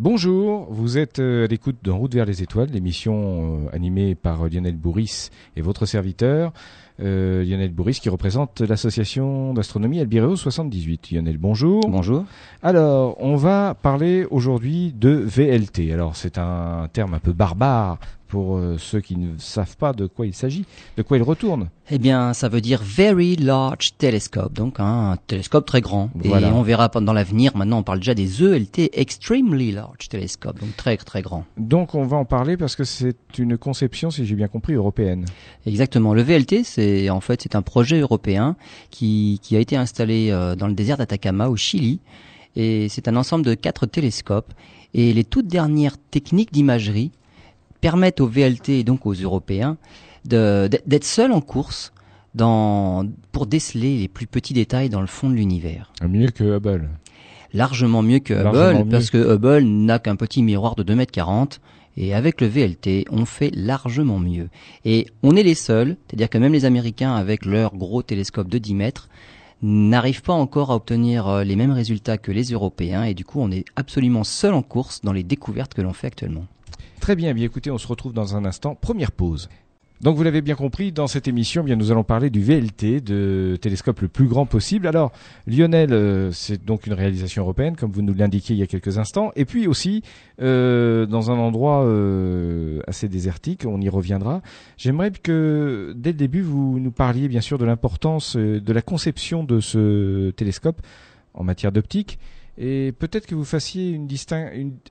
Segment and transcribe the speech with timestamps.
[0.00, 4.48] Bonjour, vous êtes euh, à l'écoute d'En route vers les étoiles, l'émission euh, animée par
[4.48, 6.54] Lionel Bourris et votre serviteur.
[7.00, 11.10] Euh, Lionel Bourris qui représente l'association d'astronomie Albireo 78.
[11.10, 11.82] Lionel, bonjour.
[11.86, 12.24] Bonjour.
[12.62, 15.92] Alors, on va parler aujourd'hui de VLT.
[15.92, 17.98] Alors, c'est un terme un peu barbare
[18.30, 20.64] pour euh, ceux qui ne savent pas de quoi il s'agit,
[20.96, 21.68] de quoi il retourne.
[21.90, 26.10] Eh bien, ça veut dire Very Large Telescope, donc hein, un télescope très grand.
[26.14, 26.48] Voilà.
[26.48, 30.76] Et on verra dans l'avenir, maintenant on parle déjà des ELT, Extremely Large Telescope, donc
[30.76, 31.44] très très grand.
[31.58, 35.24] Donc, on va en parler parce que c'est une conception, si j'ai bien compris, européenne.
[35.66, 36.14] Exactement.
[36.14, 38.56] Le VLT, c'est en fait c'est un projet européen
[38.90, 41.98] qui, qui a été installé euh, dans le désert d'Atacama au Chili.
[42.54, 44.52] Et c'est un ensemble de quatre télescopes.
[44.94, 47.12] Et les toutes dernières techniques d'imagerie
[47.80, 49.76] permettent aux VLT et donc aux Européens
[50.24, 51.92] d'être seuls en course
[52.34, 55.92] dans, pour déceler les plus petits détails dans le fond de l'univers.
[56.06, 56.88] Mieux que Hubble.
[57.52, 58.90] Largement mieux que Largement Hubble, mieux.
[58.90, 61.58] parce que Hubble n'a qu'un petit miroir de 2m40.
[61.96, 64.48] Et avec le VLT, on fait largement mieux.
[64.84, 68.58] Et on est les seuls, c'est-à-dire que même les Américains, avec leur gros télescope de
[68.58, 69.08] 10 mètres,
[69.60, 73.02] n'arrivent pas encore à obtenir euh, les mêmes résultats que les Européens.
[73.02, 76.06] Et du coup, on est absolument seul en course dans les découvertes que l'on fait
[76.06, 76.46] actuellement.
[77.00, 78.74] Très bien, bien écoutez, on se retrouve dans un instant.
[78.74, 79.48] Première pause.
[80.02, 83.02] Donc vous l'avez bien compris, dans cette émission, eh bien nous allons parler du VLT,
[83.02, 84.86] de télescope le plus grand possible.
[84.86, 85.12] Alors
[85.46, 88.96] Lionel, euh, c'est donc une réalisation européenne, comme vous nous l'indiquiez il y a quelques
[88.96, 90.02] instants, et puis aussi
[90.40, 94.40] euh, dans un endroit euh, assez désertique, on y reviendra.
[94.78, 99.44] J'aimerais que dès le début vous nous parliez bien sûr de l'importance de la conception
[99.44, 100.80] de ce télescope
[101.34, 102.18] en matière d'optique,
[102.56, 104.08] et peut-être que vous fassiez une-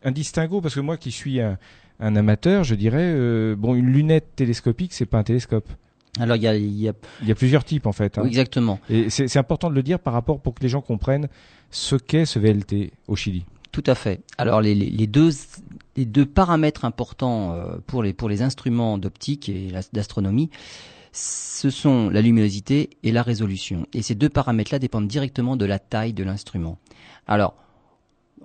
[0.03, 1.57] un distinguo, parce que moi qui suis un
[2.00, 5.67] un amateur, je dirais, euh, bon, une lunette télescopique, c'est pas un télescope.
[6.19, 8.17] Alors, il y a, il y a- Il y a plusieurs types en fait.
[8.17, 8.23] hein.
[8.25, 11.28] exactement, Et c'est important de le dire par rapport pour que les gens comprennent
[11.72, 13.45] ce qu'est ce VLT au Chili.
[13.72, 14.22] Tout à fait.
[14.39, 15.30] Alors les, les- les deux
[15.95, 20.50] les deux paramètres importants euh, pour les pour les instruments d'optique et d'astronomie,
[21.11, 23.85] ce sont la luminosité et la résolution.
[23.94, 26.79] Et ces deux paramètres-là dépendent directement de la taille de l'instrument.
[27.28, 27.56] Alors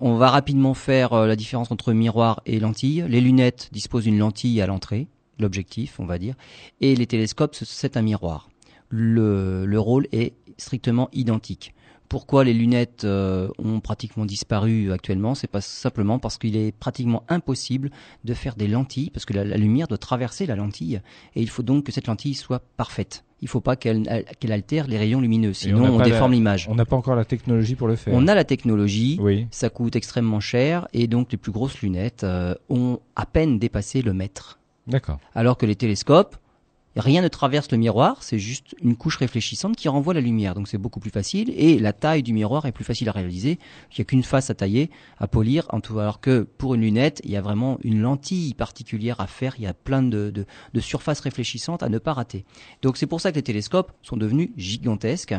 [0.01, 3.05] on va rapidement faire euh, la différence entre miroir et lentille.
[3.09, 5.07] Les lunettes disposent d'une lentille à l'entrée,
[5.39, 6.35] l'objectif, on va dire,
[6.81, 8.49] et les télescopes, ce- c'est un miroir.
[8.89, 11.74] Le, le rôle est strictement identique.
[12.09, 17.25] Pourquoi les lunettes euh, ont pratiquement disparu actuellement C'est pas simplement parce qu'il est pratiquement
[17.29, 17.91] impossible
[18.25, 21.01] de faire des lentilles, parce que la, la lumière doit traverser la lentille,
[21.35, 23.25] et il faut donc que cette lentille soit parfaite.
[23.41, 26.67] Il ne faut pas qu'elle elle- qu'elle altère les rayons lumineux, sinon on, déforme l'image.
[26.71, 28.15] On n'a pas encore la technologie pour le faire.
[28.15, 29.47] On a la technologie, Oui.
[29.51, 34.03] ça coûte extrêmement cher, et donc les plus grosses lunettes euh, ont à peine dépassé
[34.03, 34.61] le mètre.
[34.87, 35.19] D'accord.
[35.35, 36.37] Alors que les télescopes,
[36.97, 40.55] rien ne traverse le miroir, c'est juste une couche réfléchissante qui renvoie la lumière.
[40.55, 43.59] Donc c'est beaucoup plus facile et la taille du miroir est plus facile à réaliser.
[43.91, 46.83] Il n'y a qu'une face à tailler, à polir, en tout, alors que pour une
[46.83, 49.55] lunette, il y a vraiment une lentille particulière à faire.
[49.59, 50.33] Il y a plein de,
[50.79, 52.45] surfaces réfléchissantes à ne pas rater.
[52.83, 55.35] Donc c'est pour ça que les télescopes sont devenus gigantesques.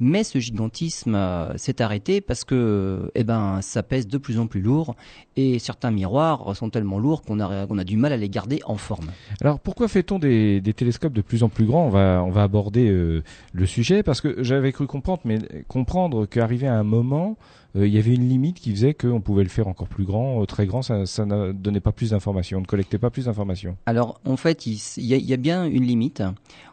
[0.00, 4.46] Mais ce gigantisme euh, s'est arrêté parce que eh ben, ça pèse de plus en
[4.46, 4.96] plus lourd
[5.36, 9.12] et certains miroirs sont tellement lourds qu'on a, du mal à les garder en forme.
[9.40, 12.88] Alors pourquoi fait-on des télescopes de plus en plus grands On va on va aborder
[12.88, 13.22] euh,
[13.52, 15.38] le sujet parce que j'avais cru comprendre, mais
[15.68, 17.36] comprendre qu'arrivé à un moment,
[17.76, 20.42] euh, il y avait une limite qui faisait qu'on pouvait le faire encore plus grand,
[20.42, 23.26] euh, très grand, ça, ça ne donnait pas plus d'informations, on ne collectait pas plus
[23.26, 23.76] d'informations.
[23.86, 26.22] Alors, en fait, il y, a, bien une limite.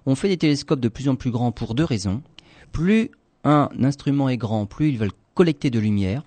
[0.06, 2.22] On fait des télescopes de plus en plus grands pour deux raisons.
[2.72, 3.12] Plus
[3.44, 6.24] un instrument est grand, plus ils veulent collecter de lumière.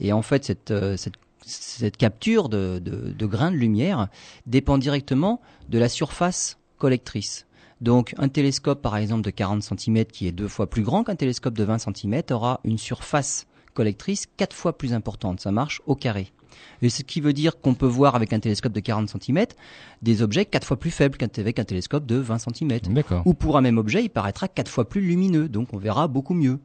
[0.00, 1.14] Et en fait, cette, cette,
[1.44, 4.08] cette capture de, de, de grains de lumière
[4.46, 7.46] dépend directement de la surface collectrice.
[7.80, 11.14] Donc, un télescope, par exemple, de 40 cm, qui est deux fois plus grand qu'un
[11.14, 15.38] télescope de 20 cm, aura une surface collectrice quatre fois plus importante.
[15.38, 16.32] Ça marche au carré.
[16.82, 19.46] Et ce qui veut dire qu'on peut voir avec un télescope de 40 cm
[20.02, 22.80] des objets quatre fois plus faibles qu'avec un télescope de 20 cm.
[23.26, 26.34] Ou pour un même objet, il paraîtra quatre fois plus lumineux, donc on verra beaucoup
[26.34, 26.58] mieux.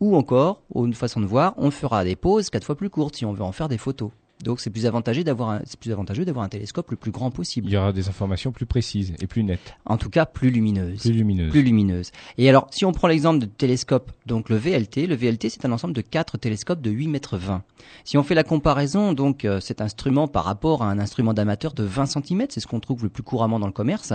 [0.00, 3.24] Ou encore, une façon de voir, on fera des pauses quatre fois plus courtes si
[3.24, 4.10] on veut en faire des photos.
[4.42, 7.30] Donc c'est plus avantageux d'avoir un, c'est plus avantageux d'avoir un télescope le plus grand
[7.30, 7.68] possible.
[7.68, 11.00] Il y aura des informations plus précises et plus nettes, En tout cas, plus lumineuses.
[11.00, 11.50] plus lumineuses.
[11.50, 12.10] Plus lumineuse.
[12.38, 15.72] Et alors, si on prend l'exemple de télescope, donc le VLT, le VLT c'est un
[15.72, 17.62] ensemble de quatre télescopes de 8 mètres 20.
[18.04, 21.72] Si on fait la comparaison, donc euh, cet instrument par rapport à un instrument d'amateur
[21.72, 24.12] de 20 cm, c'est ce qu'on trouve le plus couramment dans le commerce,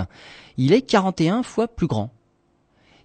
[0.58, 2.12] il est 41 fois plus grand.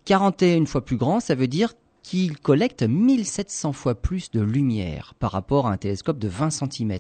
[0.07, 5.33] 41 fois plus grand, ça veut dire qu'il collecte 1700 fois plus de lumière par
[5.33, 6.99] rapport à un télescope de 20 cm.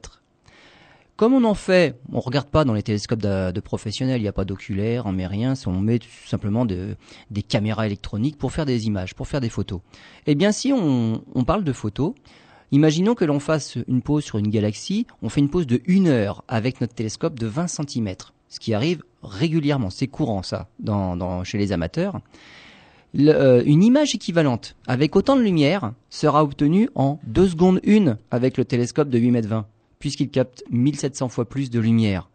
[1.16, 4.32] Comme on en fait, on regarde pas dans les télescopes de, professionnels, il n'y a
[4.32, 6.96] pas d'oculaire, on met rien, on met tout simplement de-
[7.30, 9.80] des caméras électroniques pour faire des images, pour faire des photos.
[10.26, 12.14] Eh bien, si on, parle de photos,
[12.74, 16.08] Imaginons que l'on fasse une pause sur une galaxie, on fait une pause de une
[16.08, 18.14] heure avec notre télescope de 20 cm,
[18.48, 20.70] ce qui arrive régulièrement, c'est courant ça
[21.44, 22.20] chez les amateurs.
[23.18, 28.56] Euh, une image équivalente avec autant de lumière sera obtenue en 2 secondes 1 avec
[28.56, 29.66] le télescope de 8 mètres 20,
[29.98, 32.30] puisqu'il capte 1700 fois plus de lumière.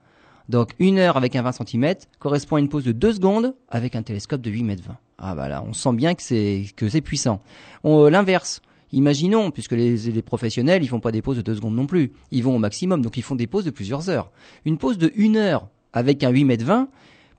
[0.50, 3.96] Donc une heure avec un 20 cm correspond à une pause de 2 secondes avec
[3.96, 4.98] un télescope de 8 mètres 20.
[5.18, 7.42] Ah bah là, on sent bien que c'est que c'est puissant.
[7.86, 8.62] Euh, l'inverse.
[8.94, 12.14] Imaginons, puisque les, professionnels, ils font pas des pauses de 2 secondes non plus.
[12.32, 14.32] Ils vont au maximum, donc ils font des pauses de plusieurs heures.
[14.64, 16.88] Une pause de 1 heure avec un 8 mètres 20,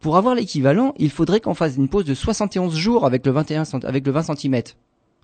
[0.00, 3.64] pour avoir l'équivalent, il faudrait qu'on fasse une pause de 71 jours avec le 21
[3.84, 4.62] avec le 20 cm.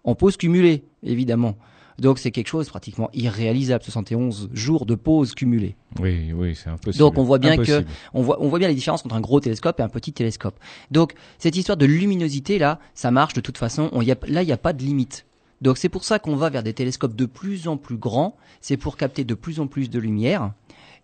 [0.03, 1.56] En pause cumulée, évidemment.
[1.99, 5.76] Donc c'est quelque chose pratiquement irréalisable, 71 jours de pause cumulée.
[6.00, 6.99] Oui, oui, c'est impossible.
[6.99, 9.41] Donc on voit bien que on voit on voit bien les différences entre un gros
[9.41, 10.59] télescope et un petit télescope.
[10.91, 13.91] Donc cette histoire de luminosité là, ça marche de toute façon.
[13.93, 15.26] On y a, là il n'y a pas de limite.
[15.62, 18.37] Donc c'est pour ça qu'on va vers des télescopes de plus en plus grands.
[18.61, 20.53] C'est pour capter de plus en plus de lumière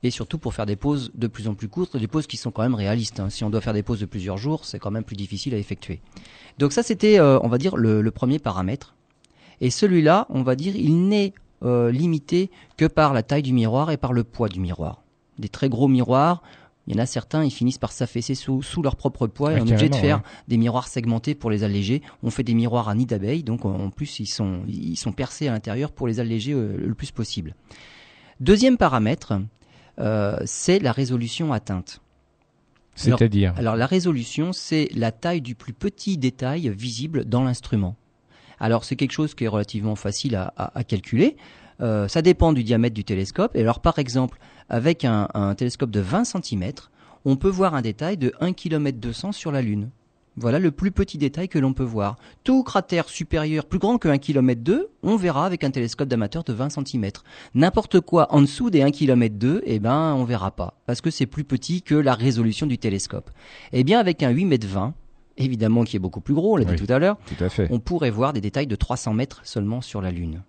[0.03, 2.51] et surtout pour faire des pauses de plus en plus courtes, des pauses qui sont
[2.51, 3.21] quand même réalistes.
[3.21, 3.31] Hein.
[3.31, 5.59] Si on doit faire des pauses de plusieurs jours, c'est quand même plus difficile à
[5.59, 6.01] effectuer.
[6.59, 8.95] Donc ça, c'était, euh, on va dire, le, premier paramètre.
[9.61, 13.91] Et celui-là, on va dire, il n'est euh, limité que par la taille du miroir
[13.91, 15.03] et par le poids du miroir.
[15.39, 16.43] Des très gros miroirs,
[16.87, 19.57] il y en a certains, ils finissent par s'affaisser sous, sous, leur propre poids et
[19.57, 22.03] on est obligé de faire des miroirs segmentés pour les alléger.
[22.23, 25.47] On fait des miroirs à nid d'abeille, donc en plus ils sont, ils sont percés
[25.47, 27.55] à l'intérieur pour les alléger euh, le plus possible.
[28.41, 29.35] Deuxième paramètre,
[30.45, 32.01] c'est la résolution atteinte.
[32.95, 37.97] C'est-à-dire alors, la résolution, c'est la taille du plus petit détail visible dans l'instrument.
[38.59, 41.37] Alors c'est quelque chose qui est relativement facile à, calculer.
[41.81, 43.57] Euh, ça dépend du diamètre du télescope.
[43.57, 44.39] Et alors par exemple,
[44.69, 46.73] avec un, un télescope de 20 cm,
[47.25, 49.91] on peut voir un détail de 1 km 200 sur la Lune.
[50.37, 52.17] Voilà le plus petit détail que l'on peut voir.
[52.45, 56.45] Tout cratère supérieur plus grand que 1 km 2, on verra avec un télescope d'amateur
[56.45, 57.11] de 20 cm.
[57.55, 61.11] N'importe quoi en dessous des 1 km 2, eh ben on verra pas parce que
[61.11, 63.31] c'est plus petit que la résolution du télescope.
[63.73, 64.95] Eh bien avec un 8 m 20,
[65.37, 67.19] évidemment qui est beaucoup plus gros, on l'a dit tout à l'heure,
[67.71, 70.43] on pourrait voir des détails de 300 mètres seulement sur la lune.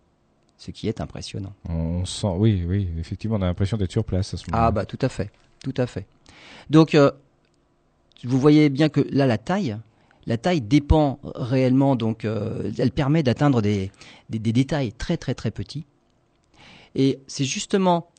[0.57, 1.53] Ce qui est impressionnant.
[1.67, 4.67] On sent, oui, oui, effectivement, on a l'impression d'être sur place à ce moment-là.
[4.67, 5.31] Ah bah tout à fait,
[5.63, 6.05] tout à fait.
[6.69, 7.09] Donc euh,
[8.27, 9.77] vous voyez bien que là, la taille,
[10.25, 13.91] la taille dépend réellement, donc euh, elle permet d'atteindre des,
[14.29, 15.85] détails très très très petits.
[16.95, 18.09] Et c'est justement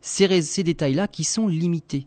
[0.00, 2.06] ces, ces détails-là qui sont limités.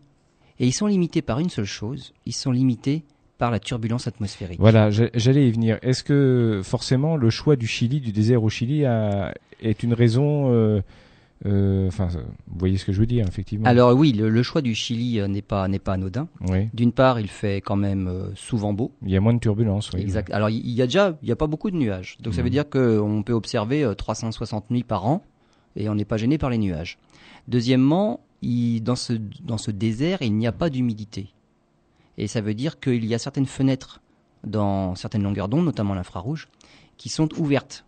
[0.60, 3.04] Et ils sont limités par une seule chose, ils sont limités
[3.38, 4.60] par la turbulence atmosphérique.
[4.60, 5.80] Voilà, j'allais y venir.
[5.82, 8.84] Est-ce que forcément le choix du Chili, du désert au Chili,
[9.62, 10.82] est une raison euh,
[11.46, 13.66] enfin, vous voyez ce que je veux dire, effectivement.
[13.66, 16.28] Alors oui, le, choix du Chili euh, n'est pas n'est pas anodin.
[16.74, 18.92] D'une part, il fait quand même euh, souvent beau.
[19.04, 19.92] Il y a moins de turbulences.
[19.94, 20.02] Oui.
[20.02, 20.32] Exact.
[20.32, 22.48] Alors il y a déjà il y a pas beaucoup de nuages, donc ça veut
[22.48, 22.54] mhm.
[22.54, 25.24] dire qu'on peut observer 360 nuits par an
[25.76, 26.98] et on n'est pas gêné par les nuages.
[27.48, 31.34] Deuxièmement, il, dans ce dans ce désert, il n'y a pas d'humidité
[32.18, 34.02] et ça veut dire qu'il y a certaines fenêtres
[34.44, 36.48] dans certaines longueurs d'onde, notamment l'infrarouge,
[36.98, 37.86] qui sont ouvertes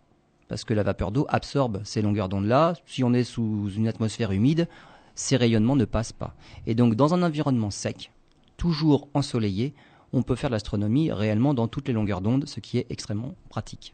[0.48, 2.74] parce que la vapeur d'eau absorbe ces longueurs d'onde-là.
[2.86, 4.68] Si on est sous une atmosphère humide,
[5.16, 6.36] ces rayonnements ne passent pas.
[6.68, 8.12] Et donc dans un environnement sec,
[8.58, 9.74] toujours ensoleillé,
[10.14, 13.36] on peut faire de l'astronomie réellement dans toutes les longueurs d'onde, ce qui est extrêmement
[13.50, 13.94] pratique.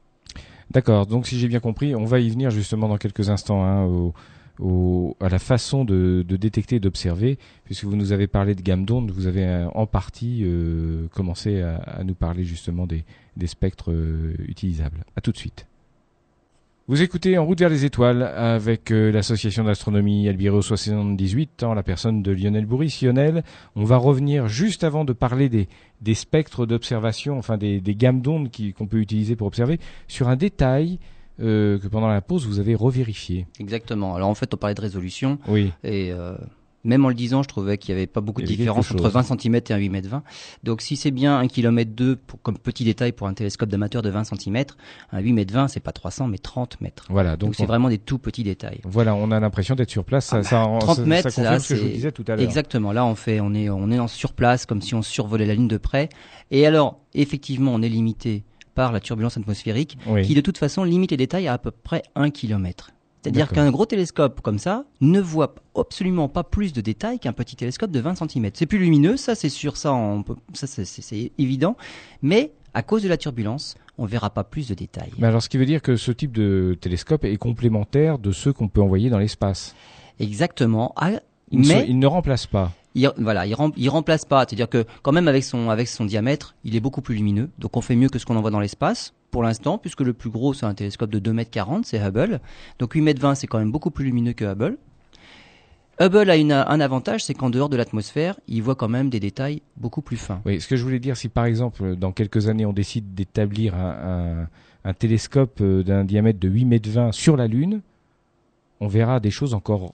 [0.69, 4.13] D'accord, donc si j'ai bien compris, on va y venir justement dans quelques instants hein,
[5.19, 9.11] à la façon de, détecter et d'observer, puisque vous nous avez parlé de gamme d'onde,
[9.11, 13.03] vous avez euh, en partie euh, commencé à, nous parler justement des,
[13.47, 15.03] spectres euh, utilisables.
[15.15, 15.67] À tout de suite.
[16.91, 21.83] Vous écoutez En route vers les étoiles avec euh, l'association d'astronomie Albireo 78 en la
[21.83, 22.99] personne de Lionel Bourris.
[23.01, 23.45] Lionel,
[23.77, 25.69] on va revenir juste avant de parler des,
[26.01, 29.79] des spectres d'observation, enfin des, des gammes d'ondes qu'on peut utiliser pour observer,
[30.09, 30.99] sur un détail
[31.39, 33.47] euh, que pendant la pause vous avez revérifié.
[33.61, 34.13] Exactement.
[34.15, 35.39] Alors en fait on parlait de résolution.
[35.47, 35.71] Oui.
[35.85, 36.35] Et euh,
[36.83, 39.23] même en le disant, je trouvais qu'il n'y avait pas beaucoup de différence entre 20
[39.23, 40.23] cm et un 8 m 20.
[40.63, 44.01] Donc si c'est bien 1 km 2 pour, comme petit détail pour un télescope d'amateur
[44.01, 44.63] de 20 cm,
[45.11, 47.05] un 8 m 20 c'est pas 300 mais 30 mètres.
[47.09, 48.81] Voilà, donc c'est vraiment des tout petits détails.
[48.83, 50.25] Voilà, on a l'impression d'être sur place.
[50.25, 52.45] Ça, 30 ah bah, mètres, ça là, ce que je vous disais tout à l'heure.
[52.45, 52.91] Exactement.
[52.91, 55.55] Là, on fait, on est, on est en sur place comme si on survolait la
[55.55, 56.09] ligne de près.
[56.49, 61.11] Et alors, effectivement, on est limité par la turbulence atmosphérique, qui de toute façon limite
[61.11, 62.91] les détails à à peu près 1 km.
[63.23, 67.55] C'est-à-dire qu'un gros télescope comme ça ne voit absolument pas plus de détails qu'un petit
[67.55, 68.49] télescope de 20 cm.
[68.55, 69.93] C'est plus lumineux, ça c'est sûr, ça,
[70.53, 71.77] ça c'est évident,
[72.23, 75.11] mais à cause de la turbulence, on verra pas plus de détails.
[75.19, 78.53] Mais alors, ce qui veut dire que ce type de télescope est complémentaire de ceux
[78.53, 79.75] qu'on peut envoyer dans l'espace.
[80.19, 80.93] Exactement.
[80.95, 81.11] Ah,
[81.51, 82.71] mais il ne remplace pas.
[82.95, 84.45] il, voilà, il, rem- il remplace pas.
[84.47, 87.49] C'est-à-dire que quand même avec son avec son diamètre, il est beaucoup plus lumineux.
[87.59, 90.29] Donc on fait mieux que ce qu'on envoie dans l'espace pour l'instant, puisque le plus
[90.29, 92.39] gros c'est un télescope de 2 mètres 40, c'est Hubble.
[92.79, 94.77] Donc 8 mètres 20, c'est quand même beaucoup plus lumineux que Hubble.
[95.99, 99.19] Hubble a une- un avantage, c'est qu'en dehors de l'atmosphère, il voit quand même des
[99.19, 100.41] détails beaucoup plus fins.
[100.45, 103.75] Oui, ce que je voulais dire, si par exemple, dans quelques années, on décide d'établir
[103.75, 104.47] un, un-
[104.83, 107.81] un télescope euh, d'un diamètre de 8 mètres 20 sur la Lune,
[108.79, 109.91] on verra des choses encore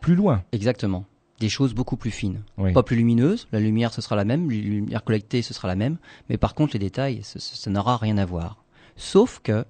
[0.00, 0.42] plus loin.
[0.50, 1.04] Exactement.
[1.38, 2.42] Des choses beaucoup plus fines.
[2.58, 2.72] Oui.
[2.72, 5.76] Pas plus lumineuses, la lumière ce sera la même, la lumière collectée ce sera la
[5.76, 5.98] même,
[6.28, 8.63] mais par contre les détails, ça n'aura rien à voir.
[8.96, 9.64] Sauf que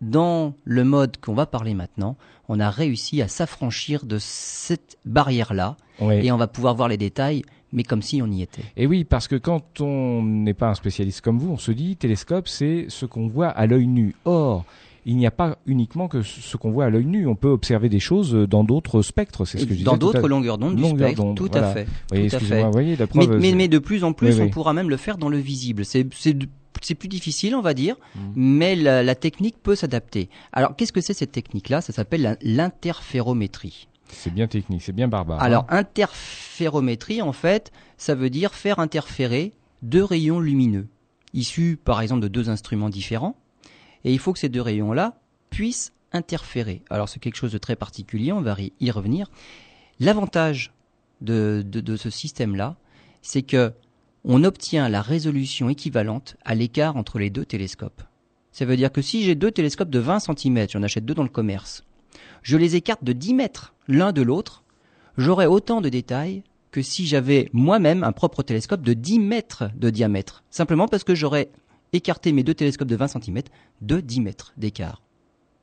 [0.00, 2.16] dans le mode qu'on va parler maintenant,
[2.48, 6.16] on a réussi à s'affranchir de cette barrière-là Oui.
[6.26, 7.42] et on va pouvoir voir les détails,
[7.72, 8.62] mais comme si on y était.
[8.76, 11.96] Et oui, parce que quand on n'est pas un spécialiste comme vous, on se dit
[11.96, 14.14] télescope, c'est ce qu'on voit à l'œil nu.
[14.26, 14.64] Or,
[15.06, 17.26] il n'y a pas uniquement que ce qu'on voit à l'œil nu.
[17.26, 19.44] On peut observer des choses dans d'autres spectres.
[19.46, 21.68] C'est ce que je dans d'autres longueurs d'onde du spectre, tout voilà.
[21.70, 21.86] à fait.
[22.12, 22.62] Oui, tout à fait.
[22.64, 23.40] vous voyez, la Mais, preuve.
[23.40, 24.50] mais, de plus en plus, Oui, on oui.
[24.50, 25.84] pourra même le faire dans le visible.
[25.84, 26.06] C'est
[26.86, 28.20] c'est plus difficile, on va dire, Mm.
[28.36, 30.28] mais la, la technique peut s'adapter.
[30.52, 31.80] Alors, qu'est-ce que c'est cette technique-là?
[31.80, 33.88] Ça s'appelle l'interférométrie.
[34.08, 35.40] C'est bien technique, c'est bien barbare.
[35.40, 35.44] hein.
[35.44, 40.86] Alors, interférométrie, en fait, ça veut dire faire interférer deux rayons lumineux,
[41.32, 43.36] issus par exemple de deux instruments différents,
[44.04, 45.18] et il faut que ces deux rayons-là
[45.50, 46.82] puissent interférer.
[46.90, 49.30] Alors, c'est quelque chose de très particulier, on va y- y revenir.
[50.00, 50.72] L'avantage
[51.20, 52.76] de, de, de ce système-là,
[53.22, 53.72] c'est que
[54.24, 58.02] on obtient la résolution équivalente à l'écart entre les deux télescopes.
[58.52, 61.22] Ça veut dire que si j'ai deux télescopes de 20 cm, j'en achète deux dans
[61.22, 61.84] le commerce,
[62.42, 64.62] je les écarte de 10 mètres l'un de l'autre,
[65.18, 69.90] j'aurai autant de détails que si j'avais moi-même un propre télescope de 10 mètres de
[69.90, 70.42] diamètre.
[70.50, 71.50] Simplement parce que j'aurais
[71.92, 73.42] écarté mes deux télescopes de 20 cm
[73.80, 75.02] de 10 mètres d'écart.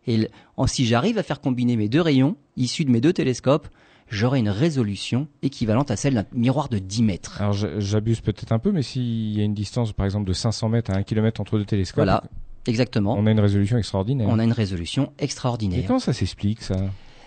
[0.08, 0.30] Et
[0.68, 3.68] si j'arrive à faire combiner mes deux rayons issus de mes deux télescopes,
[4.12, 7.42] j'aurai une résolution équivalente à celle d'un miroir de 10 mètres.
[7.42, 10.70] Alors j'abuse peut-être un peu, mais s'il y a une distance, par exemple, de 500
[10.70, 12.24] mètres à 1 km entre deux télescopes, Voilà,
[12.68, 13.16] exactement.
[13.18, 14.28] on a une résolution extraordinaire.
[14.30, 15.84] On a une résolution Et extraordinaire.
[15.88, 16.76] comment ça s'explique, ça?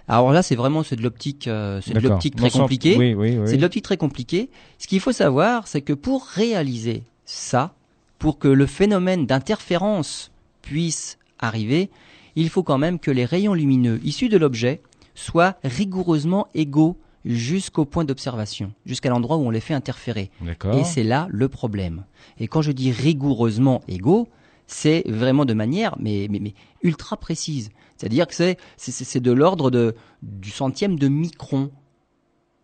[0.07, 2.97] Alors là, c'est vraiment c'est de l'optique, euh, c'est de l'optique très compliquée.
[2.99, 3.47] Oui, oui, oui.
[3.49, 4.50] C'est de l'optique très compliquée.
[4.79, 7.75] Ce qu'il faut savoir, c'est que pour réaliser ça,
[8.19, 11.88] pour que le phénomène d'interférence puisse arriver,
[12.37, 14.83] il faut quand même que les rayons lumineux issus de l'objet
[15.14, 20.30] soient rigoureusement égaux jusqu'au point d'observation, jusqu'à l'endroit où on les fait interférer.
[20.73, 22.04] Et c'est là le problème.
[22.38, 24.28] Et quand je dis rigoureusement égaux,
[24.66, 27.71] c'est vraiment de manière mais, mais, mais ultra précise.
[27.97, 28.35] C'est-à-dire que
[28.76, 31.71] c'est de l'ordre de du centième de micron.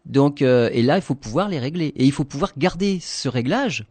[0.07, 3.29] Donc euh, et là il faut pouvoir les régler et il faut pouvoir garder ce
[3.29, 3.87] réglage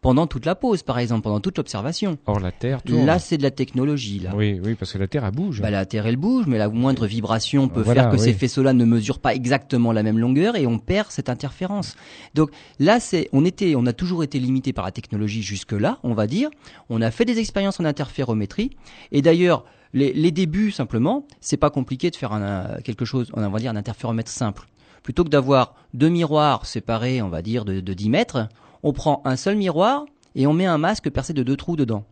[0.00, 2.18] pendant toute la pause par exemple, pendant toute l'observation.
[2.26, 3.04] Or la Terre tourne.
[3.06, 4.30] Là c'est de la technologie là.
[4.34, 5.60] Oui, oui, parce que la Terre elle bouge.
[5.60, 8.22] Bah, la Terre elle bouge, mais la moindre vibration peut Voilà, faire que oui.
[8.22, 11.96] ces faisceaux-là ne mesurent pas exactement la même longueur et on perd cette interférence.
[12.34, 16.14] Donc là, c'est, on était, on a toujours été limité par la technologie jusque-là, on
[16.14, 16.50] va dire.
[16.88, 18.70] On a fait des expériences en interférométrie
[19.12, 19.64] et d'ailleurs.
[19.92, 23.58] Les, les débuts simplement, c'est pas compliqué de faire un, euh, quelque chose, on va
[23.60, 24.66] dire un interféromètre simple.
[25.02, 28.48] Plutôt que d'avoir deux miroirs séparés, on va dire de, de 10 mètres,
[28.86, 32.04] on prend un seul miroir et on met un masque percé de deux trous dedans.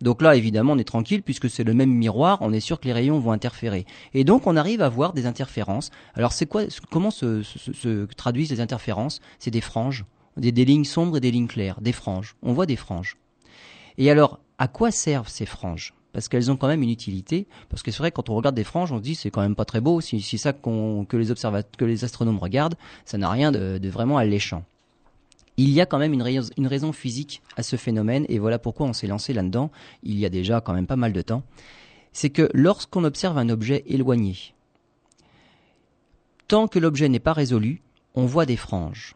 [0.00, 2.86] Donc là, évidemment, on est tranquille puisque c'est le même miroir, on est sûr que
[2.86, 3.84] les rayons vont interférer.
[4.14, 5.90] Et donc, on arrive à voir des interférences.
[6.14, 9.20] Alors, c'est quoi, comment se, se- se traduisent les interférences?
[9.38, 10.06] C'est des franges,
[10.38, 12.34] des, lignes sombres et des lignes claires, des franges.
[12.42, 13.18] On voit des franges.
[13.98, 15.92] Et alors, à quoi servent ces franges?
[16.14, 17.46] Parce qu'elles ont quand même une utilité.
[17.68, 19.54] Parce que c'est vrai, quand on regarde des franges, on se dit c'est quand même
[19.54, 20.00] pas très beau.
[20.00, 24.64] Si c'est ça que les astronomes regardent, ça n'a rien de vraiment alléchant.
[25.56, 28.58] Il y a quand même une, rais- une raison physique à ce phénomène, et voilà
[28.58, 29.70] pourquoi on s'est lancé là-dedans
[30.02, 31.42] il y a déjà quand même pas mal de temps.
[32.12, 34.54] C'est que lorsqu'on observe un objet éloigné,
[36.48, 37.82] tant que l'objet n'est pas résolu,
[38.14, 39.14] on voit des franges.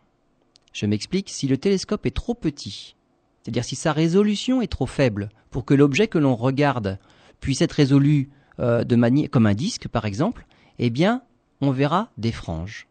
[0.73, 2.95] Je m'explique, si le télescope est trop petit,
[3.43, 6.99] c'est-à-dire si sa résolution est trop faible pour que l'objet que l'on regarde
[7.41, 8.29] puisse être résolu
[8.59, 8.85] euh,
[9.31, 10.47] comme un disque par exemple,
[10.79, 11.23] eh bien,
[11.61, 12.87] on verra des franges.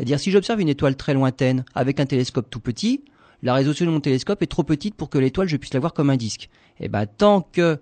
[0.00, 3.04] C'est-à-dire si j'observe une étoile très lointaine avec un télescope tout petit,
[3.42, 5.92] la résolution de mon télescope est trop petite pour que l'étoile je puisse la voir
[5.92, 6.48] comme un disque.
[6.80, 7.78] Et ben tant que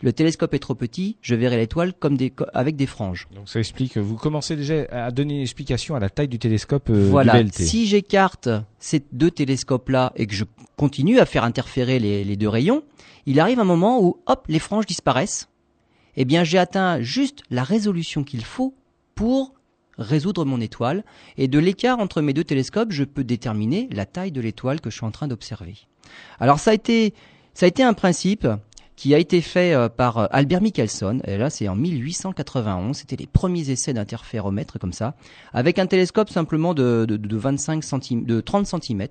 [0.00, 3.28] le télescope est trop petit, je verrai l'étoile comme des avec des franges.
[3.34, 3.98] Donc ça explique.
[3.98, 7.42] Vous commencez déjà à donner une explication à la taille du télescope euh, voilà.
[7.42, 7.50] du.
[7.52, 8.48] Si j'écarte
[8.78, 10.44] ces deux télescopes-là et que je
[10.78, 12.82] continue à faire interférer les, les deux rayons,
[13.26, 15.50] il arrive un moment où, hop, les franges disparaissent.
[16.16, 18.74] Eh bien, j'ai atteint juste la résolution qu'il faut
[19.14, 19.52] pour
[19.98, 21.04] résoudre mon étoile.
[21.36, 24.90] Et de l'écart entre mes deux télescopes, je peux déterminer la taille de l'étoile que
[24.90, 25.76] je suis en train d'observer.
[26.40, 27.14] Alors, ça a été,
[27.54, 28.46] ça a été un principe
[28.96, 31.20] qui a été fait euh, par euh, Albert Michelson.
[31.24, 32.96] Et là, c'est en 1891.
[32.96, 35.14] C'était les premiers essais d'interféromètre comme ça,
[35.52, 39.06] avec un télescope simplement de, de, de 25 cm, de 30 cm.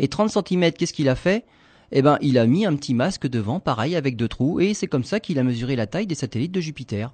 [0.00, 1.44] Et 30 cm, qu'est-ce qu'il a fait?
[1.92, 4.86] Eh ben, il a mis un petit masque devant, pareil, avec deux trous, et c'est
[4.86, 7.12] comme ça qu'il a mesuré la taille des satellites de Jupiter.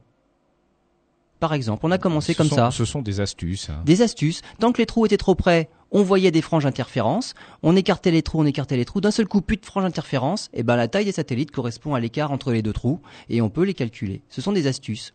[1.41, 2.71] Par exemple, on a commencé Ce comme sont- ça.
[2.71, 3.69] Ce sont des astuces.
[3.71, 3.83] hein.
[3.85, 4.41] Des astuces.
[4.59, 7.35] Tant que les trous étaient trop près, on voyait des franges interférences.
[7.63, 9.01] On écartait les trous, on écartait les trous.
[9.01, 10.49] D'un seul coup, plus de franges interférences.
[10.55, 13.01] Et ben, la taille des satellites correspond à l'écart entre les deux trous.
[13.29, 14.23] Et on peut les calculer.
[14.31, 15.13] Ce sont des astuces.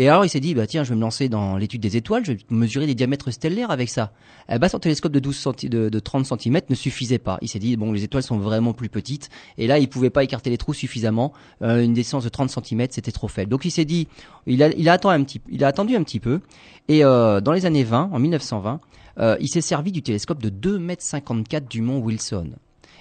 [0.00, 2.24] Et alors, il s'est dit, bah, tiens, je vais me lancer dans l'étude des étoiles.
[2.24, 4.12] Je vais mesurer les diamètres stellaires avec ça.
[4.48, 7.36] Eh ben, son télescope de 12 centi- de, de 30 cm ne suffisait pas.
[7.42, 9.28] Il s'est dit, bon, les étoiles sont vraiment plus petites.
[9.58, 11.32] Et là, il pouvait pas écarter les trous suffisamment.
[11.62, 13.50] Euh, une distance de 30 cm, c'était trop faible.
[13.50, 14.06] Donc, il s'est dit,
[14.46, 16.42] il a, il a attendu un petit, il a attendu un petit peu.
[16.86, 18.80] Et euh, dans les années 20, en 1920,
[19.18, 22.50] euh, il s'est servi du télescope de 2,54 m du mont Wilson.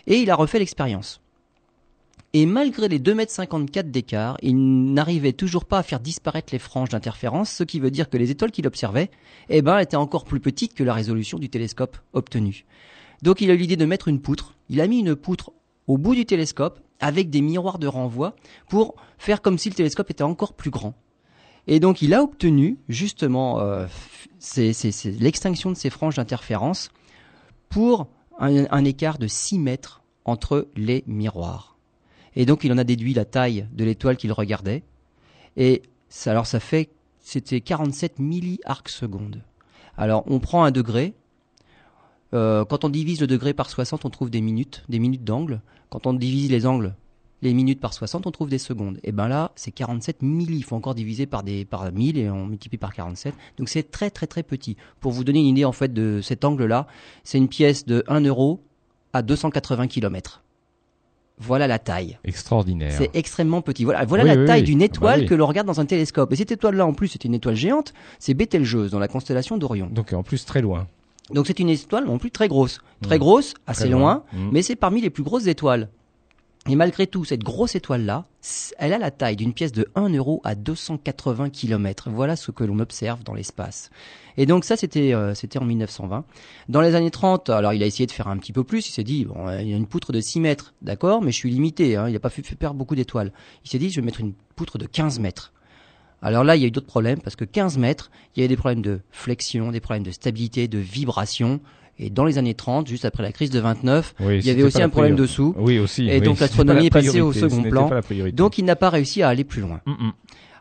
[0.08, 1.22] Et il a refait l'expérience.
[2.40, 6.90] Et malgré les 2,54 m d'écart, il n'arrivait toujours pas à faire disparaître les franges
[6.90, 9.10] d'interférence, ce qui veut dire que les étoiles qu'il observait,
[9.50, 12.68] eh ben, étaient encore plus petites que la résolution du télescope obtenu.
[13.24, 14.54] Donc il a eu l'idée de mettre une poutre.
[14.70, 15.52] Il a mis une poutre
[15.88, 18.36] au bout du télescope avec des miroirs de renvoi
[18.70, 20.94] pour faire comme si le télescope était encore plus grand.
[21.66, 23.88] Et donc il a obtenu justement euh,
[25.20, 26.90] l'extinction de ces franges d'interférence
[27.68, 28.06] pour
[28.38, 31.77] un, un écart de 6 mètres entre les miroirs.
[32.38, 34.84] Et donc il en a déduit la taille de l'étoile qu'il regardait.
[35.58, 36.90] Et ça, alors ça fait,
[37.20, 39.42] c'était 47 milliarcs secondes.
[39.98, 41.16] Alors on prend un degré.
[42.36, 45.62] Euh, quand on divise le degré par 60, on trouve des minutes, des minutes d'angle.
[45.90, 46.94] Quand on divise les angles,
[47.42, 49.00] les minutes par 60, on trouve des secondes.
[49.04, 50.58] Et ben là, c'est 47 milli.
[50.58, 53.34] Il faut encore diviser par des par 1000 et on multiplie par 47.
[53.58, 54.78] Donc c'est très très très petit.
[55.00, 56.86] Pour vous donner une idée en fait de cet angle-là,
[57.24, 58.62] c'est une pièce de 1 euro
[59.14, 60.44] à 280 km.
[61.40, 62.18] Voilà la taille.
[62.24, 62.94] Extraordinaire.
[62.98, 63.84] C'est extrêmement petit.
[63.84, 64.66] Voilà, voilà Oui, la oui, taille oui.
[64.66, 66.34] d'une Ah bah étoile que l'on regarde dans un télescope.
[66.34, 67.94] Et cette étoile-là, en plus, c'est une étoile géante.
[68.20, 69.88] C'est Bételgeuse, dans la constellation d'Orion.
[69.92, 70.88] Donc en plus très loin.
[71.32, 72.80] Donc c'est une étoile non plus très grosse.
[73.02, 73.20] Très Mmh.
[73.20, 74.50] grosse, assez Très loin, Mmh.
[74.52, 75.90] mais c'est parmi les plus grosses étoiles.
[76.70, 78.26] Et malgré tout, cette grosse étoile-là,
[78.78, 82.10] elle a la taille d'une pièce de 1 euro à 280 km.
[82.10, 83.90] Voilà ce que l'on observe dans l'espace.
[84.36, 86.26] Et donc ça, c'était euh, c'était en 1920.
[86.68, 88.90] Dans les années 30, alors il a essayé de faire un petit peu plus.
[88.90, 91.38] Il s'est dit, bon, il y a une poutre de 6 mètres, d'accord, mais je
[91.38, 91.96] suis limité.
[91.96, 93.32] Hein, il n'a pas fait perdre beaucoup d'étoiles.
[93.64, 95.54] Il s'est dit, je vais mettre une poutre de 15 mètres.
[96.22, 98.50] Alors là, il y a eu d'autres problèmes, parce que 15 mètres, il y avait
[98.50, 101.62] des problèmes de flexion, des problèmes de stabilité, de vibration.
[102.00, 104.64] Et dans les années 30, juste après la crise de 29, Oui, il y avait
[104.64, 105.34] aussi un problème priorité.
[105.34, 105.56] dessous.
[105.58, 106.08] Oui aussi.
[106.08, 107.90] Et oui, donc l'astronomie la est passée au second plan.
[108.34, 109.82] Donc il n'a pas réussi à aller plus loin.
[109.86, 110.12] Mm, mm.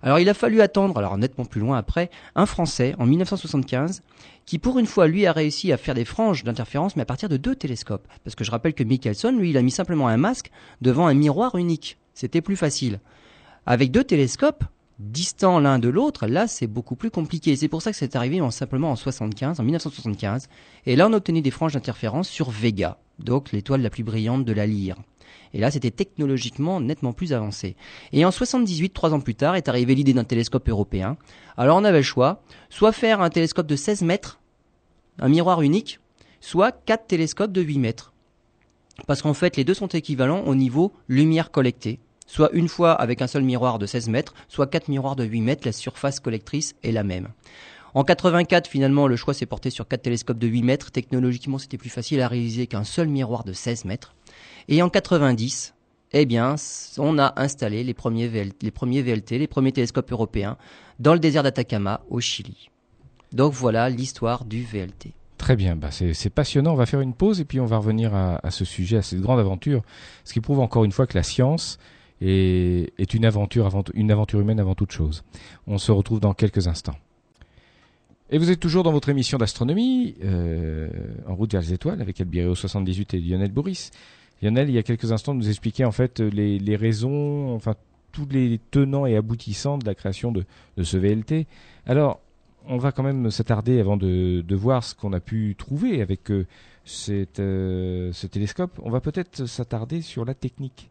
[0.03, 4.03] Alors il a fallu attendre, alors nettement plus loin après, un Français en 1975
[4.45, 7.29] qui pour une fois lui a réussi à faire des franges d'interférence mais à partir
[7.29, 8.07] de deux télescopes.
[8.25, 11.15] Parce que je rappelle que Michelson lui il a mis simplement un masque devant un
[11.15, 11.99] miroir unique.
[12.15, 13.01] C'était plus facile.
[13.67, 14.65] Avec deux télescopes
[14.99, 17.57] distants l'un de l'autre, là c'est beaucoup plus compliqué.
[17.57, 20.49] C'est pour ça que c'est arrivé en, simplement en 75, en 1975.
[20.87, 24.45] Et là on a obtenu des franges d'interférence sur Vega, donc l'étoile la plus brillante
[24.45, 24.97] de la lyre.
[25.55, 27.77] Et là, c'était technologiquement nettement plus avancé.
[28.13, 31.17] Et en 78, trois ans plus tard, est arrivée l'idée d'un télescope européen.
[31.57, 34.39] Alors on avait le choix, soit faire un télescope de 16 mètres,
[35.19, 36.01] un miroir unique,
[36.41, 38.13] soit quatre télescopes de 8 mètres.
[39.07, 42.01] Parce qu'en fait, les deux sont équivalents au niveau lumière collectée.
[42.27, 45.41] Soit une fois avec un seul miroir de 16 mètres, soit quatre miroirs de 8
[45.41, 47.29] mètres, la surface collectrice est la même.
[47.95, 50.91] En 84, finalement, le choix s'est porté sur quatre télescopes de 8 mètres.
[50.91, 54.15] Technologiquement, c'était plus facile à réaliser qu'un seul miroir de 16 mètres.
[54.69, 55.75] Et en 90,
[56.13, 56.57] eh bien,
[56.99, 60.59] on a installé les premiers, VL les premiers VLT, les premiers télescopes européens,
[60.99, 62.69] dans le désert d'Atacama, au Chili.
[63.33, 65.15] Donc voilà l'histoire du VLT.
[65.39, 66.73] Très bien, bah c'est passionnant.
[66.73, 69.21] On va faire une pause et puis on va revenir à ce sujet, à cette
[69.21, 69.83] grande aventure,
[70.25, 71.79] ce qui prouve encore une fois que la science
[72.21, 75.25] est, est une aventure humaine avant toute chose.
[75.67, 76.97] On se retrouve dans quelques instants.
[78.29, 80.89] Et vous êtes toujours dans votre émission d'astronomie, euh,
[81.29, 83.91] en route vers les étoiles, avec Albireo 78 et Lionel Bourris.
[84.43, 87.77] Lionel, il y a quelques instants, nous expliquait en fait les, raisons, enfin
[88.11, 90.45] tous les tenants et aboutissants de la création de,
[90.83, 91.47] ce VLT.
[91.87, 92.21] Alors,
[92.67, 96.47] on va quand même s'attarder avant de, voir ce qu'on a pu trouver avec euh,
[97.09, 98.73] euh, ce télescope.
[98.83, 100.91] On va peut-être s'attarder sur la technique.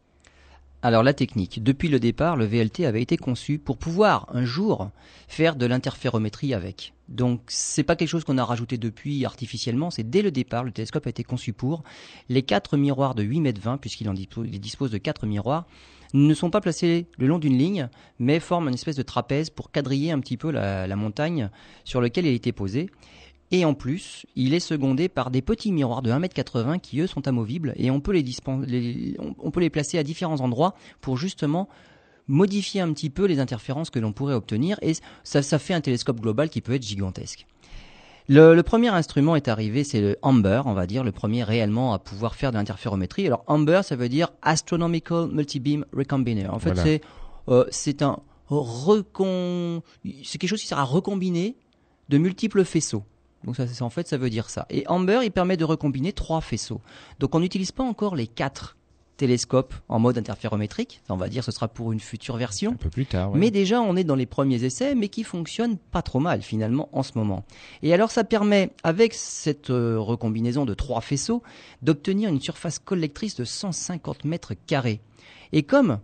[0.85, 4.91] Alors la technique, depuis le départ, le VLT avait été conçu pour pouvoir un jour
[5.27, 6.93] faire de l'interférométrie avec.
[7.09, 10.71] Donc c'est pas quelque chose qu'on a rajouté depuis artificiellement, c'est dès le départ, le
[10.71, 11.81] télescope a été conçu pour.
[12.29, 15.65] Les quatre miroirs de 8 mètres 20, puisqu'il en dispose, de quatre miroirs,
[16.13, 19.71] ne sont pas placés le long d'une ligne, mais forment une espèce de trapèze pour
[19.71, 21.49] quadriller un petit peu la, la montagne
[21.83, 22.91] sur laquelle il a été posé.
[23.51, 27.27] Et en plus, il est secondé par des petits miroirs de 1m80 qui eux sont
[27.27, 28.23] amovibles et on peut les,
[28.67, 31.69] les, on peut les placer à différents endroits pour justement
[32.27, 35.81] modifier un petit peu les interférences que l'on pourrait obtenir et ça, ça fait un
[35.81, 37.45] télescope global qui peut être gigantesque.
[38.27, 41.99] Le, premier instrument est arrivé, c'est le Amber, on va dire, le premier réellement à
[41.99, 43.27] pouvoir faire de l'interférométrie.
[43.27, 46.47] Alors Amber, ça veut dire Astronomical Multibeam Recombiner.
[46.47, 47.01] En fait, c'est
[47.49, 49.83] euh, c'est un recon,
[50.23, 51.55] c'est quelque chose qui sert à recombiner
[52.09, 53.03] de multiples faisceaux.
[53.45, 54.65] Donc ça, en fait, ça veut dire ça.
[54.69, 56.81] Et Amber, il permet de recombiner trois faisceaux.
[57.19, 58.75] Donc on n'utilise pas encore les quatre
[59.17, 61.01] télescope en mode interférométrique.
[61.09, 62.71] On va dire ce sera pour une future version.
[62.71, 63.31] Un peu plus tard.
[63.33, 66.89] Mais déjà, on est dans les premiers essais, mais qui fonctionnent pas trop mal finalement
[66.91, 67.45] en ce moment.
[67.81, 71.43] Et alors, ça permet, avec cette euh, recombinaison de trois faisceaux,
[71.81, 75.01] d'obtenir une surface collectrice de 150 mètres carrés.
[75.53, 75.99] Et comme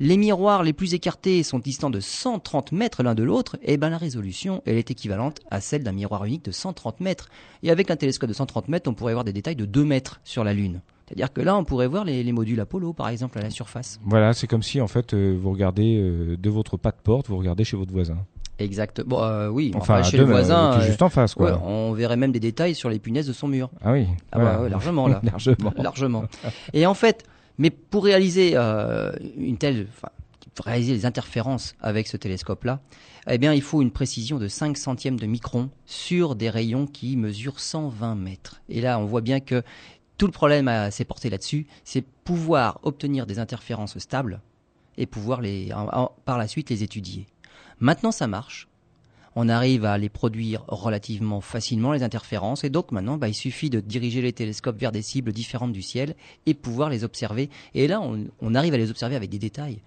[0.00, 3.76] les miroirs les plus écartés sont distants de 130 mètres l'un de l'autre, et eh
[3.76, 7.28] ben la résolution, elle est équivalente à celle d'un miroir unique de 130 mètres.
[7.62, 10.22] Et avec un télescope de 130 mètres, on pourrait avoir des détails de 2 mètres
[10.24, 10.80] sur la Lune.
[11.06, 14.00] C'est-à-dire que là, on pourrait voir les, modules Apollo, par exemple, à la surface.
[14.06, 17.28] Voilà, c'est comme si, en fait, euh, vous regardez euh, de votre pas de porte,
[17.28, 18.16] vous regardez chez votre voisin.
[18.58, 19.02] Exact.
[19.02, 19.72] Bon, euh, oui.
[19.74, 21.60] Enfin, chez le voisin, juste en face, quoi.
[21.62, 23.68] on verrait même des détails sur les punaises de son mur.
[23.82, 24.06] Ah oui.
[24.32, 25.20] Ah bah, largement là.
[25.24, 25.72] largement.
[25.76, 26.24] largement.
[26.72, 27.24] Et en fait,
[27.60, 29.86] mais pour réaliser une telle,
[30.64, 32.80] réaliser les interférences avec ce télescope-là,
[33.28, 37.18] eh bien, il faut une précision de 5 centièmes de micron sur des rayons qui
[37.18, 38.62] mesurent 120 mètres.
[38.70, 39.62] Et là, on voit bien que
[40.16, 44.40] tout le problème s'est porté là-dessus, c'est pouvoir obtenir des interférences stables
[44.96, 45.68] et pouvoir les,
[46.24, 47.26] par la suite les étudier.
[47.78, 48.69] Maintenant, ça marche.
[49.36, 53.70] On arrive à les produire relativement facilement, les interférences, et donc maintenant, bah, il suffit
[53.70, 56.14] de diriger les télescopes vers des cibles différentes du ciel
[56.46, 57.48] et pouvoir les observer.
[57.74, 59.80] Et là, on, arrive à les observer avec des détails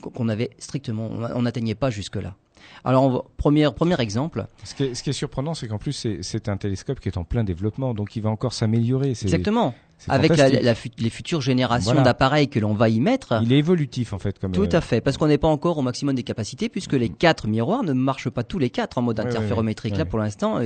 [0.00, 2.34] qu'on avait strictement, on n'atteignait pas jusque-là.
[2.84, 4.46] Alors, premier, premier exemple.
[4.64, 7.94] Ce qui est, surprenant, c'est qu'en plus, c'est un télescope qui est en plein développement,
[7.94, 9.10] donc il va encore s'améliorer.
[9.10, 9.74] Exactement.
[10.06, 13.40] Avec les futures générations d'appareils que l'on va y mettre.
[13.42, 14.38] Il est évolutif, en fait.
[14.38, 16.92] Comme Tout à euh, fait, parce qu'on n'est pas encore au maximum des capacités, puisque
[16.92, 19.96] les quatre miroirs ne marchent pas tous les quatre en mode interférométrique.
[19.96, 20.60] Là, pour l'instant,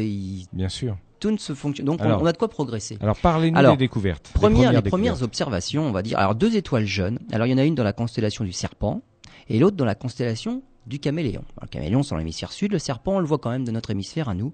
[0.53, 1.87] Bien sûr tout ne se fonctionne.
[1.87, 2.99] Donc on, a de quoi progresser.
[3.01, 4.33] Alors parlez-nous des découvertes.
[4.35, 6.19] Première, les premières observations, on va dire.
[6.19, 7.21] Alors deux étoiles jeunes.
[7.31, 9.03] Alors il y en a une dans la constellation du Serpent
[9.49, 11.45] et l'autre dans la constellation du caméléon.
[11.61, 13.91] le caméléon, c'est dans l'hémisphère sud, le serpent, on le voit quand même de notre
[13.91, 14.53] hémisphère à nous.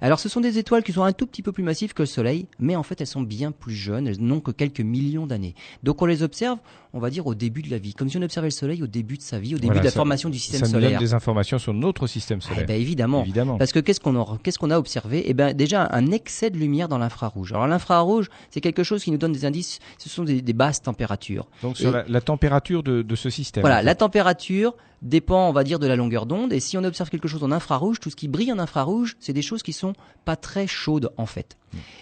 [0.00, 2.06] Alors ce sont des étoiles qui sont un tout petit peu plus massives que le
[2.06, 5.54] Soleil, mais en fait elles sont bien plus jeunes, elles n'ont que quelques millions d'années.
[5.82, 6.58] Donc on les observe,
[6.92, 8.86] on va dire, au début de la vie, comme si on observait le Soleil au
[8.86, 10.88] début de sa vie, au début de la formation du système ça solaire.
[10.88, 12.66] Ça nous donne des informations sur notre système solaire.
[12.66, 13.22] Ben, évidemment.
[13.22, 13.58] évidemment.
[13.58, 15.22] Parce que qu'est-ce qu'on a, qu'est-ce qu'on a observé?
[15.26, 17.52] Eh ben déjà un excès de lumière dans l'infrarouge.
[17.52, 21.46] Alors l'infrarouge, c'est quelque chose qui nous donne des indices, ce sont des, basses températures.
[21.62, 23.62] Donc sur la, température de, de, ce système.
[23.62, 26.52] Voilà, la température dépend, on va dire, de la longueur d'onde.
[26.52, 29.32] Et si on observe quelque chose en infrarouge, tout ce qui brille en infrarouge, c'est
[29.32, 31.56] des choses qui sont pas très chaude en fait.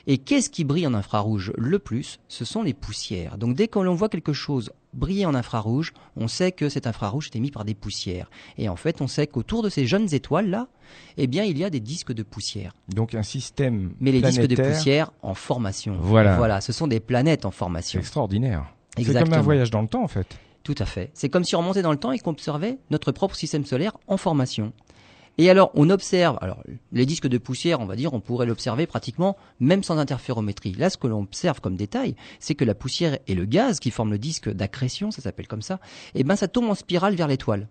[0.07, 2.18] Et qu'est-ce qui brille en infrarouge le plus?
[2.29, 3.38] Ce sont les poussières.
[3.38, 7.27] Donc dès que l'on voit quelque chose briller en infrarouge, on sait que cet infrarouge
[7.33, 8.31] est émis par des poussières.
[8.57, 10.68] Et en fait, on sait qu'autour de ces jeunes étoiles-là,
[11.16, 12.74] eh bien, il y a des disques de poussière.
[12.88, 15.96] Donc un système Mais les disques de poussière en formation.
[16.01, 16.37] Voilà.
[16.37, 18.01] Voilà, ce sont des planètes en formation.
[18.01, 18.64] extraordinaire.
[18.96, 20.38] C'est comme un voyage dans le temps, en fait.
[20.64, 21.11] Tout à fait.
[21.14, 23.96] C'est comme si on remontait dans le temps et qu'on observait notre propre système solaire
[24.07, 24.72] en formation.
[25.38, 28.87] Et alors, on observe, alors les disques de poussière, on va dire, on pourrait l'observer
[28.87, 30.72] pratiquement même sans interférométrie.
[30.72, 33.92] Là, ce que l'on observe comme détail, c'est que la poussière et le gaz qui
[33.92, 35.79] forment le disque d'accrétion, ça s'appelle comme ça,
[36.14, 37.68] eh ben ça tombe en spirale vers l'étoile.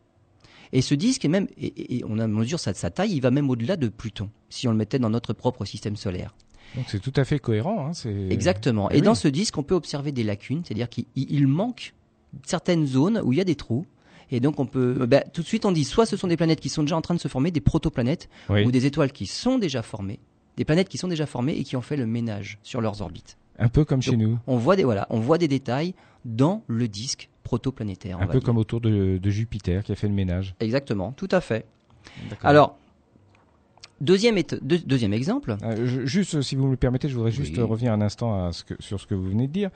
[0.71, 3.49] Et ce disque est même, et, on a mesure sa, sa taille, il va même
[3.49, 6.35] au-delà de Pluton, si on le mettait dans notre propre système solaire.
[6.75, 7.89] Donc c'est tout à fait cohérent.
[7.89, 8.89] Hein, Exactement.
[8.91, 11.93] Eh et, dans ce disque, on peut observer des lacunes, c'est-à-dire qu'il manque
[12.45, 13.85] certaines zones où il y a des trous
[14.31, 16.59] et donc on peut, bah, tout de suite on dit soit ce sont des planètes
[16.59, 19.57] qui sont déjà en train de se former, des protoplanètes, ou des étoiles qui sont
[19.57, 20.19] déjà formées,
[20.57, 23.37] des planètes qui sont déjà formées et qui ont fait le ménage sur leurs orbites.
[23.59, 24.37] Un peu comme chez nous.
[24.45, 28.19] On voit des voilà, on voit des détails dans le disque protoplanétaire.
[28.21, 30.55] Un peu comme autour de, Jupiter qui a fait le ménage.
[30.59, 31.65] Exactement, tout à fait.
[32.43, 32.77] Alors.
[33.99, 35.57] Deuxième, deuxième exemple.
[35.63, 38.63] Euh, juste, si vous me le permettez, je voudrais juste revenir un instant à ce
[38.63, 39.71] que, sur ce que vous venez de dire.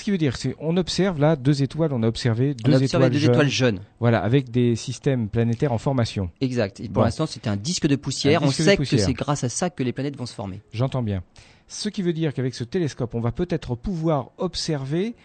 [0.00, 2.78] Ce qui veut dire, c'est on observe là deux étoiles, on a observé deux, on
[2.78, 6.30] étoiles, deux jeunes, étoiles, jeunes, Voilà, avec des systèmes planétaires en formation.
[6.40, 6.80] Exact.
[6.80, 8.42] Et pour l'instant, c'était un disque de poussière.
[8.42, 10.62] on sait que c'est grâce à ça que les planètes vont se former.
[10.72, 11.22] J'entends bien.
[11.68, 15.16] Ce qui veut dire qu'avec ce télescope, on va peut-être pouvoir observer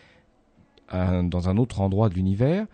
[0.91, 2.65] dans un autre endroit de l'univers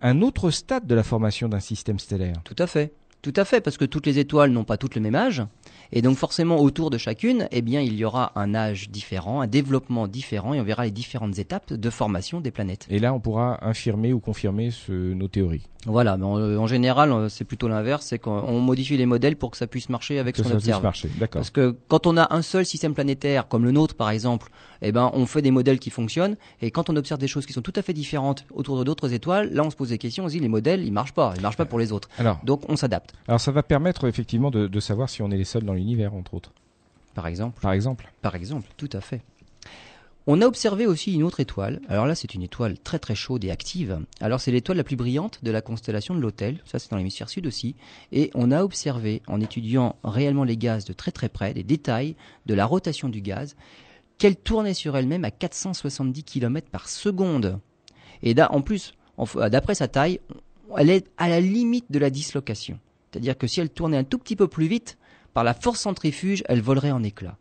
[0.00, 2.36] un autre stade de la formation d'un système stellaire.
[2.44, 2.94] Tout à fait.
[3.22, 5.44] Tout à fait, parce que toutes les étoiles n'ont pas toutes le même âge.
[5.92, 9.46] Et donc forcément, autour de chacune, eh bien, il y aura un âge différent, un
[9.46, 12.86] développement différent, et on verra les différentes étapes de formation des planètes.
[12.90, 15.68] Et là, on pourra infirmer ou confirmer ce, nos théories.
[15.86, 19.66] Voilà, mais en, général, c'est plutôt l'inverse, c'est qu'on modifie les modèles pour que ça
[19.66, 20.82] puisse marcher avec que ce qu'on observe.
[20.82, 21.40] Marcher, d'accord.
[21.40, 24.92] Parce que quand on a un seul système planétaire, comme le nôtre par exemple, eh
[24.92, 27.62] ben, on fait des modèles qui fonctionnent, et quand on observe des choses qui sont
[27.62, 30.28] tout à fait différentes autour de d'autres étoiles, là, on se pose des questions, on
[30.28, 32.08] se dit les modèles, ils marchent pas, ils marchent pas pour les autres.
[32.18, 33.11] Alors, donc, on s'adapte.
[33.28, 36.14] Alors, ça va permettre effectivement de, de savoir si on est les seuls dans l'univers,
[36.14, 36.52] entre autres.
[37.14, 37.60] Par exemple.
[37.60, 38.12] Par exemple.
[38.22, 39.22] Par exemple, tout à fait.
[40.28, 41.80] On a observé aussi une autre étoile.
[41.88, 43.98] Alors là, c'est une étoile très très chaude et active.
[44.20, 46.60] Alors c'est l'étoile la plus brillante de la constellation de l'Autel.
[46.64, 47.74] Ça, c'est dans l'hémisphère sud aussi.
[48.12, 52.14] Et on a observé, en étudiant réellement les gaz de très très près, des détails
[52.46, 53.56] de la rotation du gaz,
[54.16, 57.58] qu'elle tournait sur elle-même à 470 km par seconde.
[58.22, 58.94] Et là, en plus,
[59.50, 60.20] d'après sa taille,
[60.76, 62.78] elle est à la limite de la dislocation.
[63.12, 64.98] C'est-à-dire que si elle tournait un tout petit peu plus vite,
[65.34, 67.38] par la force centrifuge, elle volerait en éclats.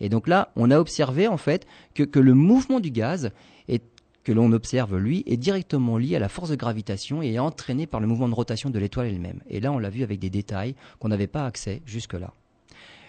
[0.00, 3.30] Et donc là, on a observé en fait que, le mouvement du gaz
[4.28, 7.86] que l'on observe lui est directement lié à la force de gravitation et est entraîné
[7.86, 9.40] par le mouvement de rotation de l'étoile elle-même.
[9.48, 12.34] Et là, on l'a vu avec des détails qu'on n'avait pas accès jusque-là.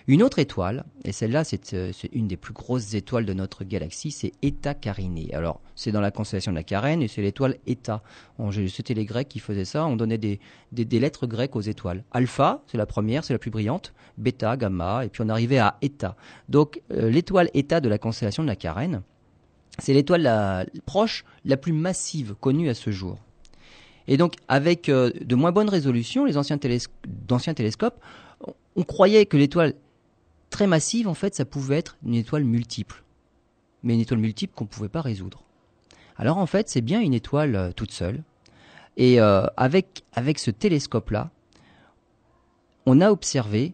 [0.09, 1.43] Une autre étoile, et celle-là
[1.73, 5.31] euh, c'est une des plus grosses étoiles de notre galaxie, c'est Eta Carinae.
[5.33, 8.01] Alors c'est dans la constellation de la Carène et c'est l'étoile Eta.
[8.69, 10.39] C'était les Grecs qui faisaient ça, on donnait des,
[10.71, 12.03] lettres grecques aux étoiles.
[12.09, 15.77] Alpha, c'est la première, c'est la plus brillante, Beta, Gamma, et puis on arrivait à
[15.83, 16.15] Eta.
[16.47, 19.03] Donc euh, l'étoile Eta de la constellation de la Carène,
[19.77, 23.19] c'est l'étoile la proche, la plus massive connue à ce jour.
[24.07, 26.57] Et donc, avec euh, de moins bonnes résolutions, les anciens,
[27.29, 28.03] anciens télescopes,
[28.75, 29.75] on croyait que l'étoile
[30.49, 33.03] très massive, en fait, ça pouvait être une étoile multiple.
[33.83, 35.43] Mais une étoile multiple qu'on ne pouvait pas résoudre.
[36.17, 38.23] Alors en fait, c'est bien une étoile euh, toute seule.
[38.97, 41.31] Et euh, avec, avec ce télescope-là,
[42.85, 43.73] on a observé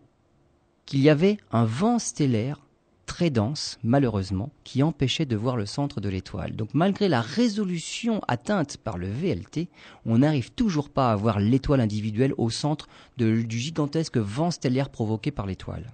[0.85, 2.59] qu'il y avait un vent stellaire
[3.05, 6.55] très dense, malheureusement, qui empêchait de voir le centre de l'étoile.
[6.55, 9.69] Donc malgré la résolution atteinte par le VLT,
[10.05, 15.31] on n'arrive toujours pas à voir l'étoile individuelle au centre du gigantesque vent stellaire provoqué
[15.31, 15.93] par l'étoile.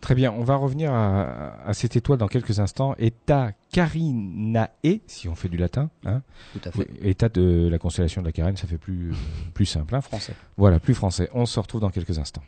[0.00, 2.94] Très bien, on va revenir à, cette étoile dans quelques instants.
[2.98, 4.68] Eta Carinae,
[5.06, 5.90] si on fait du latin.
[6.06, 6.22] Hein.
[6.52, 6.88] Tout à fait.
[7.02, 9.12] État de la constellation de la Carène, ça fait plus,
[9.54, 9.94] plus simple.
[9.94, 10.00] Hein.
[10.00, 10.34] Français.
[10.56, 11.28] Voilà, plus français.
[11.34, 12.42] On se retrouve dans quelques instants.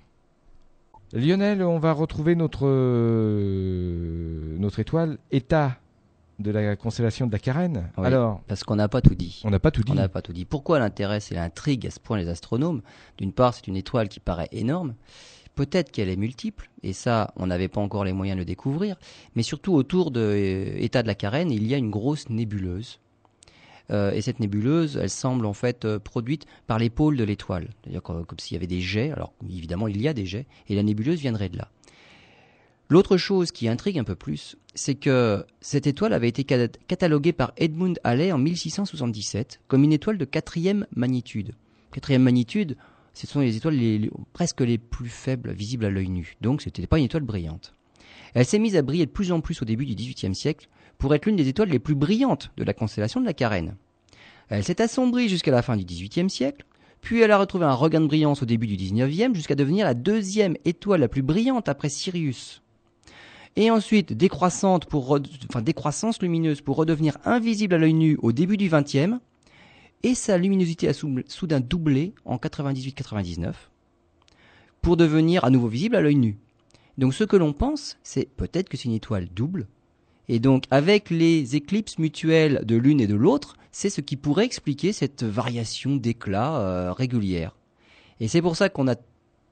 [1.13, 5.79] Lionel, on va retrouver notre, euh, notre étoile, État
[6.39, 7.91] de la constellation de la Carène.
[7.97, 9.43] Alors, parce qu'on n'a pas tout dit.
[9.45, 9.93] On n'a pas tout dit.
[9.93, 10.45] On n'a pas tout dit.
[10.45, 12.81] Pourquoi l'intéresse et l'intrigue à ce point les astronomes?
[13.19, 14.95] D'une part, c'est une étoile qui paraît énorme.
[15.61, 18.97] Peut-être qu'elle est multiple, et ça, on n'avait pas encore les moyens de le découvrir.
[19.35, 22.99] Mais surtout, autour de euh, de la Carène, il y a une grosse nébuleuse.
[23.91, 27.69] Euh, et cette nébuleuse, elle semble en fait euh, produite par pôles de l'étoile.
[27.83, 29.11] C'est-à-dire comme, s'il y avait des jets.
[29.11, 31.69] Alors évidemment, il y a des jets, et la nébuleuse viendrait de là.
[32.89, 37.53] L'autre chose qui intrigue un peu plus, c'est que cette étoile avait été cataloguée par
[37.59, 41.53] Edmund Halley en 1677 comme une étoile de quatrième magnitude.
[41.93, 42.79] Quatrième magnitude,
[43.13, 43.79] ce sont les étoiles
[44.33, 46.37] presque les plus faibles visibles à l'œil nu.
[46.41, 47.75] Donc ce n'était pas une étoile brillante.
[48.35, 50.69] Elle s'est mise à briller de plus en plus au début du XVIIIe siècle
[50.99, 53.77] pour être l'une des étoiles les plus brillantes de la constellation de la Carène.
[54.49, 56.65] Elle s'est assombrie jusqu'à la fin du XVIIIe siècle,
[57.01, 59.95] puis elle a retrouvé un regain de brillance au début du XIXe jusqu'à devenir la
[59.95, 62.63] deuxième étoile la plus brillante après Sirius.
[63.57, 64.83] Et ensuite décroissance
[66.23, 69.19] lumineuse pour redevenir invisible à l'œil nu au début du XXe,
[70.03, 73.53] et sa luminosité a soudain doublé en 98-99
[74.83, 76.39] pour devenir à nouveau visible à l'œil nu.
[76.99, 79.67] Donc ce que l'on pense, c'est peut-être que c'est une étoile double,
[80.29, 84.45] et donc avec les éclipses mutuelles de l'une et de l'autre, c'est ce qui pourrait
[84.45, 87.57] expliquer cette variation d'éclat euh, régulière.
[88.21, 88.97] Et c'est pour ça qu'on a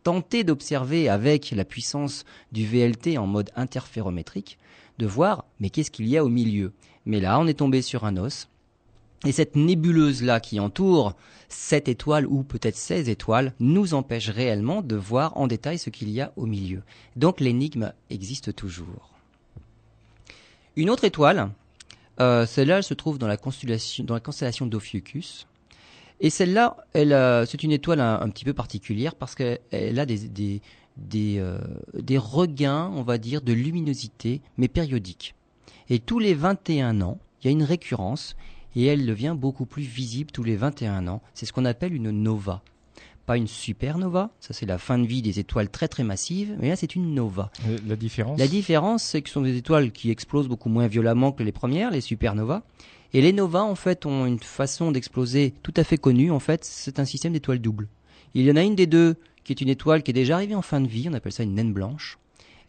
[0.03, 4.59] tenté d'observer avec la puissance du VLT en mode interférométrique,
[4.99, 6.73] de voir mais qu'est-ce qu'il y a au milieu?
[7.07, 8.49] Mais là, on est tombé sur un os
[9.25, 11.15] et cette nébuleuse-là qui entoure
[11.49, 16.11] cette étoile ou peut-être ces étoiles nous empêche réellement de voir en détail ce qu'il
[16.11, 16.83] y a au milieu.
[17.17, 19.15] Donc l'énigme existe toujours.
[20.77, 21.51] Une autre étoile,
[22.21, 25.47] euh, celle-là, elle se trouve dans la constellation, d'Ophiuchus.
[26.21, 30.61] Et celle-là, elle, euh, c'est une étoile un, petit peu particulière parce qu'elle a des,
[31.15, 31.59] euh,
[31.95, 35.35] des regains, on va dire, de luminosité, mais périodiques.
[35.89, 38.37] Et tous les 21 ans, il y a une récurrence
[38.77, 41.23] et elle devient beaucoup plus visible tous les 21 ans.
[41.35, 42.63] C'est ce qu'on appelle une nova.
[43.27, 46.69] Pas une supernova, ça c'est la fin de vie des étoiles très très massives, mais
[46.69, 47.51] là c'est une nova.
[47.87, 51.33] La différence La différence, c'est que ce sont des étoiles qui explosent beaucoup moins violemment
[51.33, 52.63] que les premières, les supernovas.
[53.15, 56.31] Et les novas, en fait, ont une façon d'exploser tout à fait connue.
[56.31, 57.89] En fait, c'est un système d'étoiles doubles.
[58.35, 60.55] Il y en a une des deux qui est une étoile qui est déjà arrivée
[60.55, 62.19] en fin de vie, on appelle ça une naine blanche,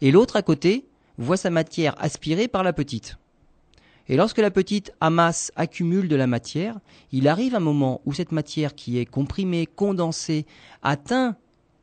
[0.00, 0.86] et l'autre à côté
[1.18, 3.18] voit sa matière aspirée par la petite.
[4.10, 6.78] Et lorsque la petite amasse, accumule de la matière,
[7.12, 10.46] il arrive un moment où cette matière qui est comprimée, condensée,
[10.82, 11.36] atteint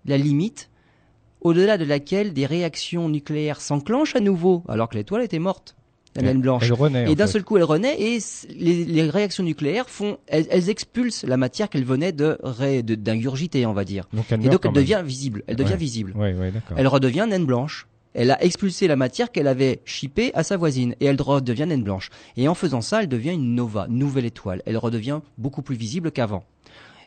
[0.05, 0.69] la limite
[1.39, 5.77] au-delà de laquelle des réactions nucléaires s'enclenchent à nouveau, alors que l'étoile était morte,
[6.17, 6.63] la naine blanche.
[6.65, 8.17] Elle renaît, et d'un seul coup, elle renaît et
[8.49, 12.37] les, les réactions nucléaires font, elles, elles expulsent la matière qu'elle venait de
[12.81, 14.05] d'ingurgiter, on va dire.
[14.11, 14.81] Donc elle Et donc elle même.
[14.83, 15.43] devient visible.
[15.47, 15.77] Elle devient Ouais.
[15.77, 16.13] visible.
[16.17, 16.75] Ouais, ouais, d'accord.
[16.77, 17.87] Elle redevient naine blanche.
[18.17, 21.83] Elle a expulsé la matière qu'elle avait chippée à sa voisine et elle redevient naine
[21.83, 22.09] blanche.
[22.35, 24.63] Et en faisant ça, elle devient une nova, nouvelle étoile.
[24.65, 26.43] Elle redevient beaucoup plus visible qu'avant.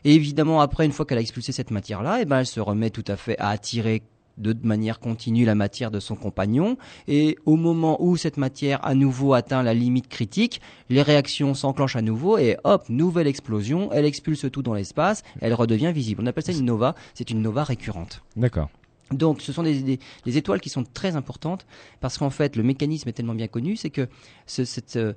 [0.05, 2.91] Et évidemment, après, une fois qu'elle a expulsé cette matière-là, eh ben, elle se remet
[2.91, 4.03] tout à fait à attirer
[4.37, 6.77] de manière continue la matière de son compagnon.
[7.09, 11.97] Et au moment où cette matière à nouveau atteint la limite critique, les réactions s'enclenchent
[11.97, 13.89] à nouveau et hop, nouvelle explosion.
[13.91, 15.23] Elle expulse tout dans l'espace.
[15.41, 16.21] Elle redevient visible.
[16.23, 16.95] On appelle ça une nova.
[17.13, 18.23] C'est une nova récurrente.
[18.37, 18.69] D'accord.
[19.11, 21.65] Donc, ce sont des, étoiles qui sont très importantes
[21.99, 24.07] parce qu'en fait, le mécanisme est tellement bien connu, c'est que
[24.45, 24.61] ce,
[24.97, 25.13] euh,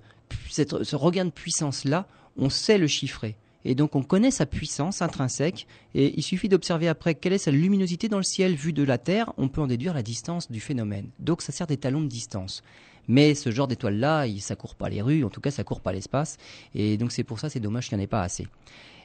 [0.51, 3.37] cette- ce regain de puissance-là, on sait le chiffrer.
[3.67, 7.51] Et donc, on connaît sa puissance intrinsèque et il suffit d'observer après quelle est sa
[7.51, 10.61] luminosité dans le ciel vu de la Terre, on peut en déduire la distance du
[10.61, 11.09] phénomène.
[11.19, 12.63] Donc, ça sert d'étalon de distance.
[13.09, 15.81] Mais ce genre d'étoile-là, il- ça court pas les rues, en tout cas, ça court
[15.81, 16.37] pas l'espace.
[16.75, 18.47] Et donc, c'est pour ça, c'est dommage qu'il n'y en ait pas assez.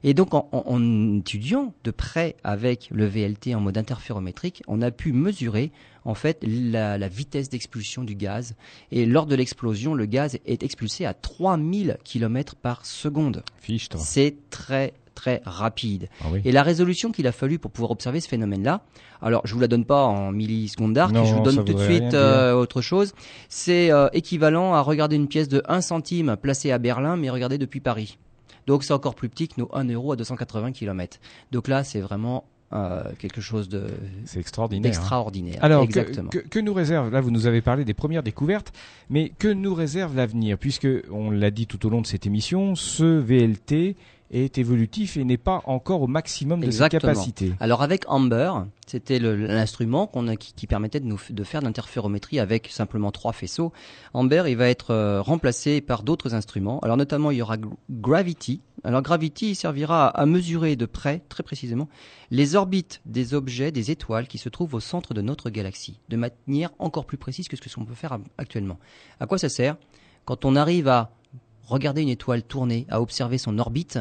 [0.03, 4.81] Et donc, en, en- en étudiant de près avec le VLT en mode interférométrique, on
[4.81, 5.71] a pu mesurer
[6.05, 8.55] en fait la, la vitesse d'expulsion du gaz.
[8.91, 13.43] Et lors de l'explosion, le gaz est expulsé à 3000 km par seconde.
[13.59, 13.97] Fichtre.
[13.99, 16.07] C'est très très rapide.
[16.21, 16.39] Ah oui.
[16.45, 18.83] Et la résolution qu'il a fallu pour pouvoir observer ce phénomène-là,
[19.21, 22.13] alors je vous la donne pas en millisecondes d'arc, je vous donne tout de suite
[22.13, 23.13] euh, autre chose.
[23.49, 27.57] C'est euh, équivalent à regarder une pièce de 1 centime placée à Berlin, mais regardée
[27.57, 28.17] depuis Paris.
[28.67, 31.19] Donc c'est encore plus petit que nos 1 euro à 280 km.
[31.51, 33.87] Donc là, c'est vraiment euh, quelque chose de
[34.25, 34.91] C'est extraordinaire.
[34.91, 34.95] hein.
[34.95, 35.57] d'extraordinaire.
[35.63, 35.87] Alors,
[36.29, 38.71] que- que nous réserve, là vous nous avez parlé des premières découvertes,
[39.09, 40.57] mais que nous réserve l'avenir?
[40.59, 43.95] Puisque, on l'a dit tout au long de cette émission, ce VLT
[44.31, 47.53] est évolutif et n'est pas encore au maximum de ses capacités.
[47.59, 48.51] Alors avec Amber,
[48.85, 53.33] c'était l'instrument qui, qui permettait de, nous, f- de faire de l'interférométrie avec simplement trois
[53.33, 53.71] faisceaux.
[54.13, 56.79] Amber, il va être euh, remplacé par d'autres instruments.
[56.81, 58.61] Alors notamment, il y aura Gr- Gravity.
[58.83, 61.89] Alors Gravity, il servira à, à mesurer de près, très précisément,
[62.29, 66.17] les orbites des objets, des étoiles qui se trouvent au centre de notre galaxie, de
[66.17, 68.77] manière encore plus précise que ce que qu'on peut faire actuellement.
[69.19, 69.75] À quoi ça sert?
[70.25, 71.11] Quand on arrive à
[71.69, 73.99] regarder une étoile tourner, à observer son orbite,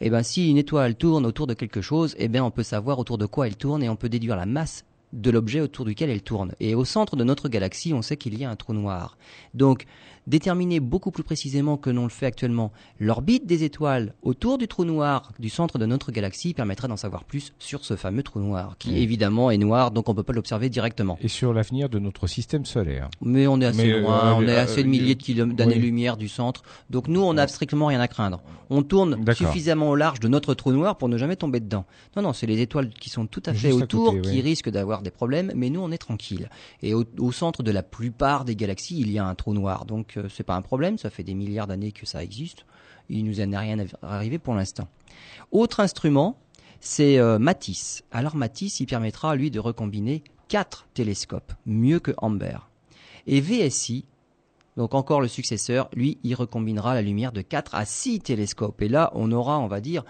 [0.00, 2.98] eh ben, si une étoile tourne autour de quelque chose, eh bien, on peut savoir
[2.98, 6.10] autour de quoi elle tourne et on peut déduire la masse de l'objet autour duquel
[6.10, 6.52] elle tourne.
[6.60, 9.16] Et au centre de notre galaxie, on sait qu'il y a un trou noir.
[9.54, 9.86] Donc,
[10.26, 14.84] déterminer beaucoup plus précisément que l'on le fait actuellement l'orbite des étoiles autour du trou
[14.84, 18.76] noir du centre de notre galaxie permettra d'en savoir plus sur ce fameux trou noir,
[18.78, 18.98] qui Oui.
[18.98, 21.18] évidemment est noir, donc on peut pas l'observer directement.
[21.20, 23.08] Et sur l'avenir de notre système solaire.
[23.20, 25.14] Mais on est assez Mais, euh, loin, on euh, est à assez de euh, milliers
[25.14, 25.56] de kilomètres oui.
[25.56, 26.62] d'années-lumière du centre.
[26.90, 28.42] Donc nous, on n'a strictement rien à craindre.
[28.68, 31.84] On tourne suffisamment au large de notre trou noir pour ne jamais tomber dedans.
[32.16, 34.36] Non, non, c'est les étoiles qui sont tout à fait Juste à autour côté, qui
[34.36, 34.40] oui.
[34.40, 36.48] risquent d'avoir des problèmes, mais nous, on est tranquille.
[36.82, 39.84] Et au, au centre de la plupart des galaxies, il y a un trou noir.
[39.84, 42.64] Donc c'est pas un problème, ça fait des milliards d'années que ça existe.
[43.08, 44.88] Il nous en est rien arrivé pour l'instant.
[45.52, 46.38] Autre instrument,
[46.80, 48.04] c'est euh, Matisse.
[48.10, 52.58] Alors Matisse, il permettra lui de recombiner quatre télescopes, mieux que Amber.
[53.26, 54.04] Et VSI,
[54.76, 58.82] donc encore le successeur, lui, il recombinera la lumière de 4 à 6 télescopes.
[58.82, 60.04] Et là, on aura, on va dire,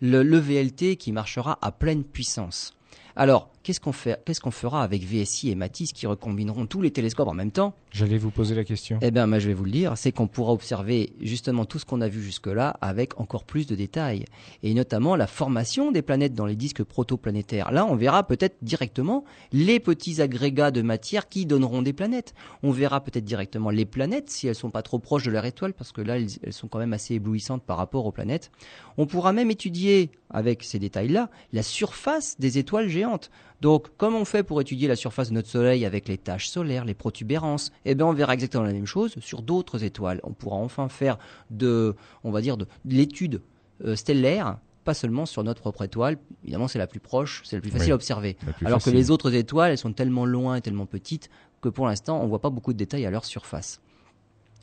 [0.00, 2.74] le, le VLT qui marchera à pleine puissance.
[3.14, 7.28] Alors, qu'est-ce qu'on qu'est-ce qu'on fera avec VSI et Matisse qui recombineront tous les télescopes
[7.28, 7.74] en même temps?
[7.92, 8.98] J'allais vous poser la question.
[9.02, 11.84] Eh bien, moi, je vais vous le dire, c'est qu'on pourra observer justement tout ce
[11.84, 14.24] qu'on a vu jusque-là avec encore plus de détails.
[14.62, 17.70] Et notamment la formation des planètes dans les disques protoplanétaires.
[17.70, 22.32] Là, on verra peut-être directement les petits agrégats de matière qui donneront des planètes.
[22.62, 25.74] On verra peut-être directement les planètes si elles sont pas trop proches de leur étoile,
[25.74, 28.50] parce que là, elles, sont quand même assez éblouissantes par rapport aux planètes.
[28.96, 33.30] On pourra même étudier, avec ces détails-là, la surface des étoiles géantes.
[33.60, 36.84] Donc, comme on fait pour étudier la surface de notre Soleil avec les taches solaires,
[36.84, 40.20] les protubérances, eh bien, on verra exactement la même chose sur d'autres étoiles.
[40.24, 41.18] On pourra enfin faire
[41.50, 43.42] de, on va dire, de, de l'étude
[43.84, 46.18] euh, stellaire, pas seulement sur notre propre étoile.
[46.44, 47.92] Évidemment, c'est la plus proche, c'est la plus facile Oui.
[47.92, 48.36] à observer.
[48.64, 48.92] Alors facile.
[48.92, 52.26] que les autres étoiles, elles sont tellement loin et tellement petites que pour l'instant, on
[52.26, 53.80] voit pas beaucoup de détails à leur surface.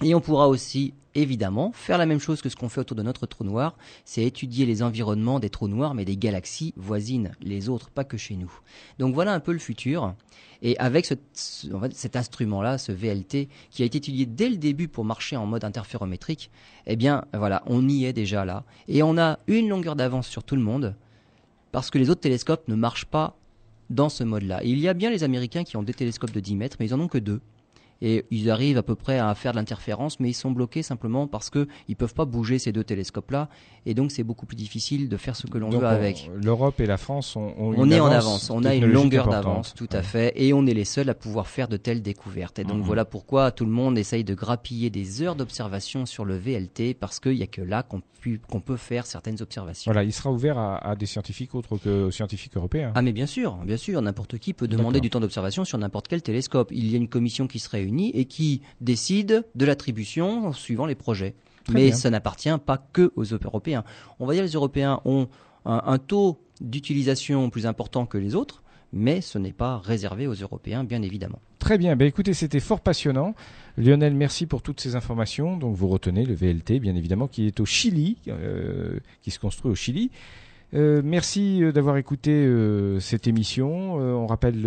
[0.01, 3.03] Et on pourra aussi, évidemment, faire la même chose que ce qu'on fait autour de
[3.03, 7.67] notre trou noir, c'est étudier les environnements des trous noirs, mais des galaxies voisines, les
[7.67, 8.51] autres, pas que chez nous.
[8.97, 10.15] Donc voilà un peu le futur.
[10.61, 11.15] Et avec ce,
[11.91, 15.65] cet instrument-là, ce VLT, qui a été étudié dès le début pour marcher en mode
[15.65, 16.49] interférométrique,
[16.85, 18.63] eh bien, voilà, on y est déjà là.
[18.87, 20.95] Et on a une longueur d'avance sur tout le monde,
[21.73, 23.35] parce que les autres télescopes ne marchent pas
[23.89, 24.63] dans ce mode-là.
[24.63, 26.93] Il y a bien les Américains qui ont des télescopes de 10 mètres, mais ils
[26.93, 27.41] en ont que deux
[28.01, 31.27] et ils arrivent à peu près à faire de l'interférence, mais ils sont bloqués simplement
[31.27, 33.49] parce que ils peuvent pas bouger ces deux télescopes-là,
[33.85, 36.29] et donc c'est beaucoup plus difficile de faire ce que l'on veut avec.
[36.35, 39.73] L'Europe et la France ont, ont on est en avance, on a une longueur d'avance,
[39.73, 42.59] tout à fait, et on est les seuls à pouvoir faire de telles découvertes.
[42.59, 42.83] Et donc mhm.
[42.83, 47.19] voilà pourquoi tout le monde essaye de grappiller des heures d'observation sur le VLT parce
[47.19, 49.91] qu'il y a que là qu'on peut faire certaines observations.
[49.91, 52.91] Voilà, il sera ouvert à, des scientifiques autres que scientifiques européens.
[52.95, 56.07] Ah mais bien sûr, bien sûr, n'importe qui peut demander du temps d'observation sur n'importe
[56.07, 56.69] quel télescope.
[56.71, 60.95] Il y a une commission qui se réunit et qui décide de l'attribution suivant les
[60.95, 61.35] projets.
[61.71, 63.83] mais ça n'appartient pas que aux Européens.
[64.19, 65.27] On va dire que les Européens ont
[65.65, 70.83] un taux d'utilisation plus important que les autres, mais ce n'est pas réservé aux Européens,
[70.83, 71.39] bien évidemment.
[71.59, 73.35] Très bien, ben écoutez, c'était fort passionnant.
[73.77, 75.57] Lionel, merci pour toutes ces informations.
[75.57, 79.71] Donc vous retenez le VLT, bien évidemment, qui est au Chili, euh, qui se construit
[79.71, 80.11] au Chili.
[80.73, 82.47] Euh, merci euh, d'avoir écouté
[82.99, 83.93] cette émission.
[83.95, 84.61] on rappelle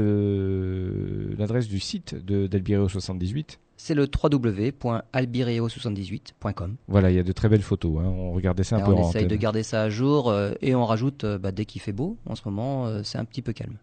[1.39, 3.59] l'adresse du site d'Albireo 78.
[3.77, 6.77] C'est le www.albireo78.com.
[6.87, 8.01] Voilà, il y a de très belles photos.
[8.01, 8.05] Hein.
[8.05, 8.93] On regardait ça un peu.
[8.93, 12.19] On essaye de garder ça à jour et on rajoute bah, dès qu'il fait beau.
[12.27, 13.77] En ce moment, c'est un petit peu calme.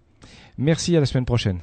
[0.57, 1.59] Merci, à la semaine prochaine.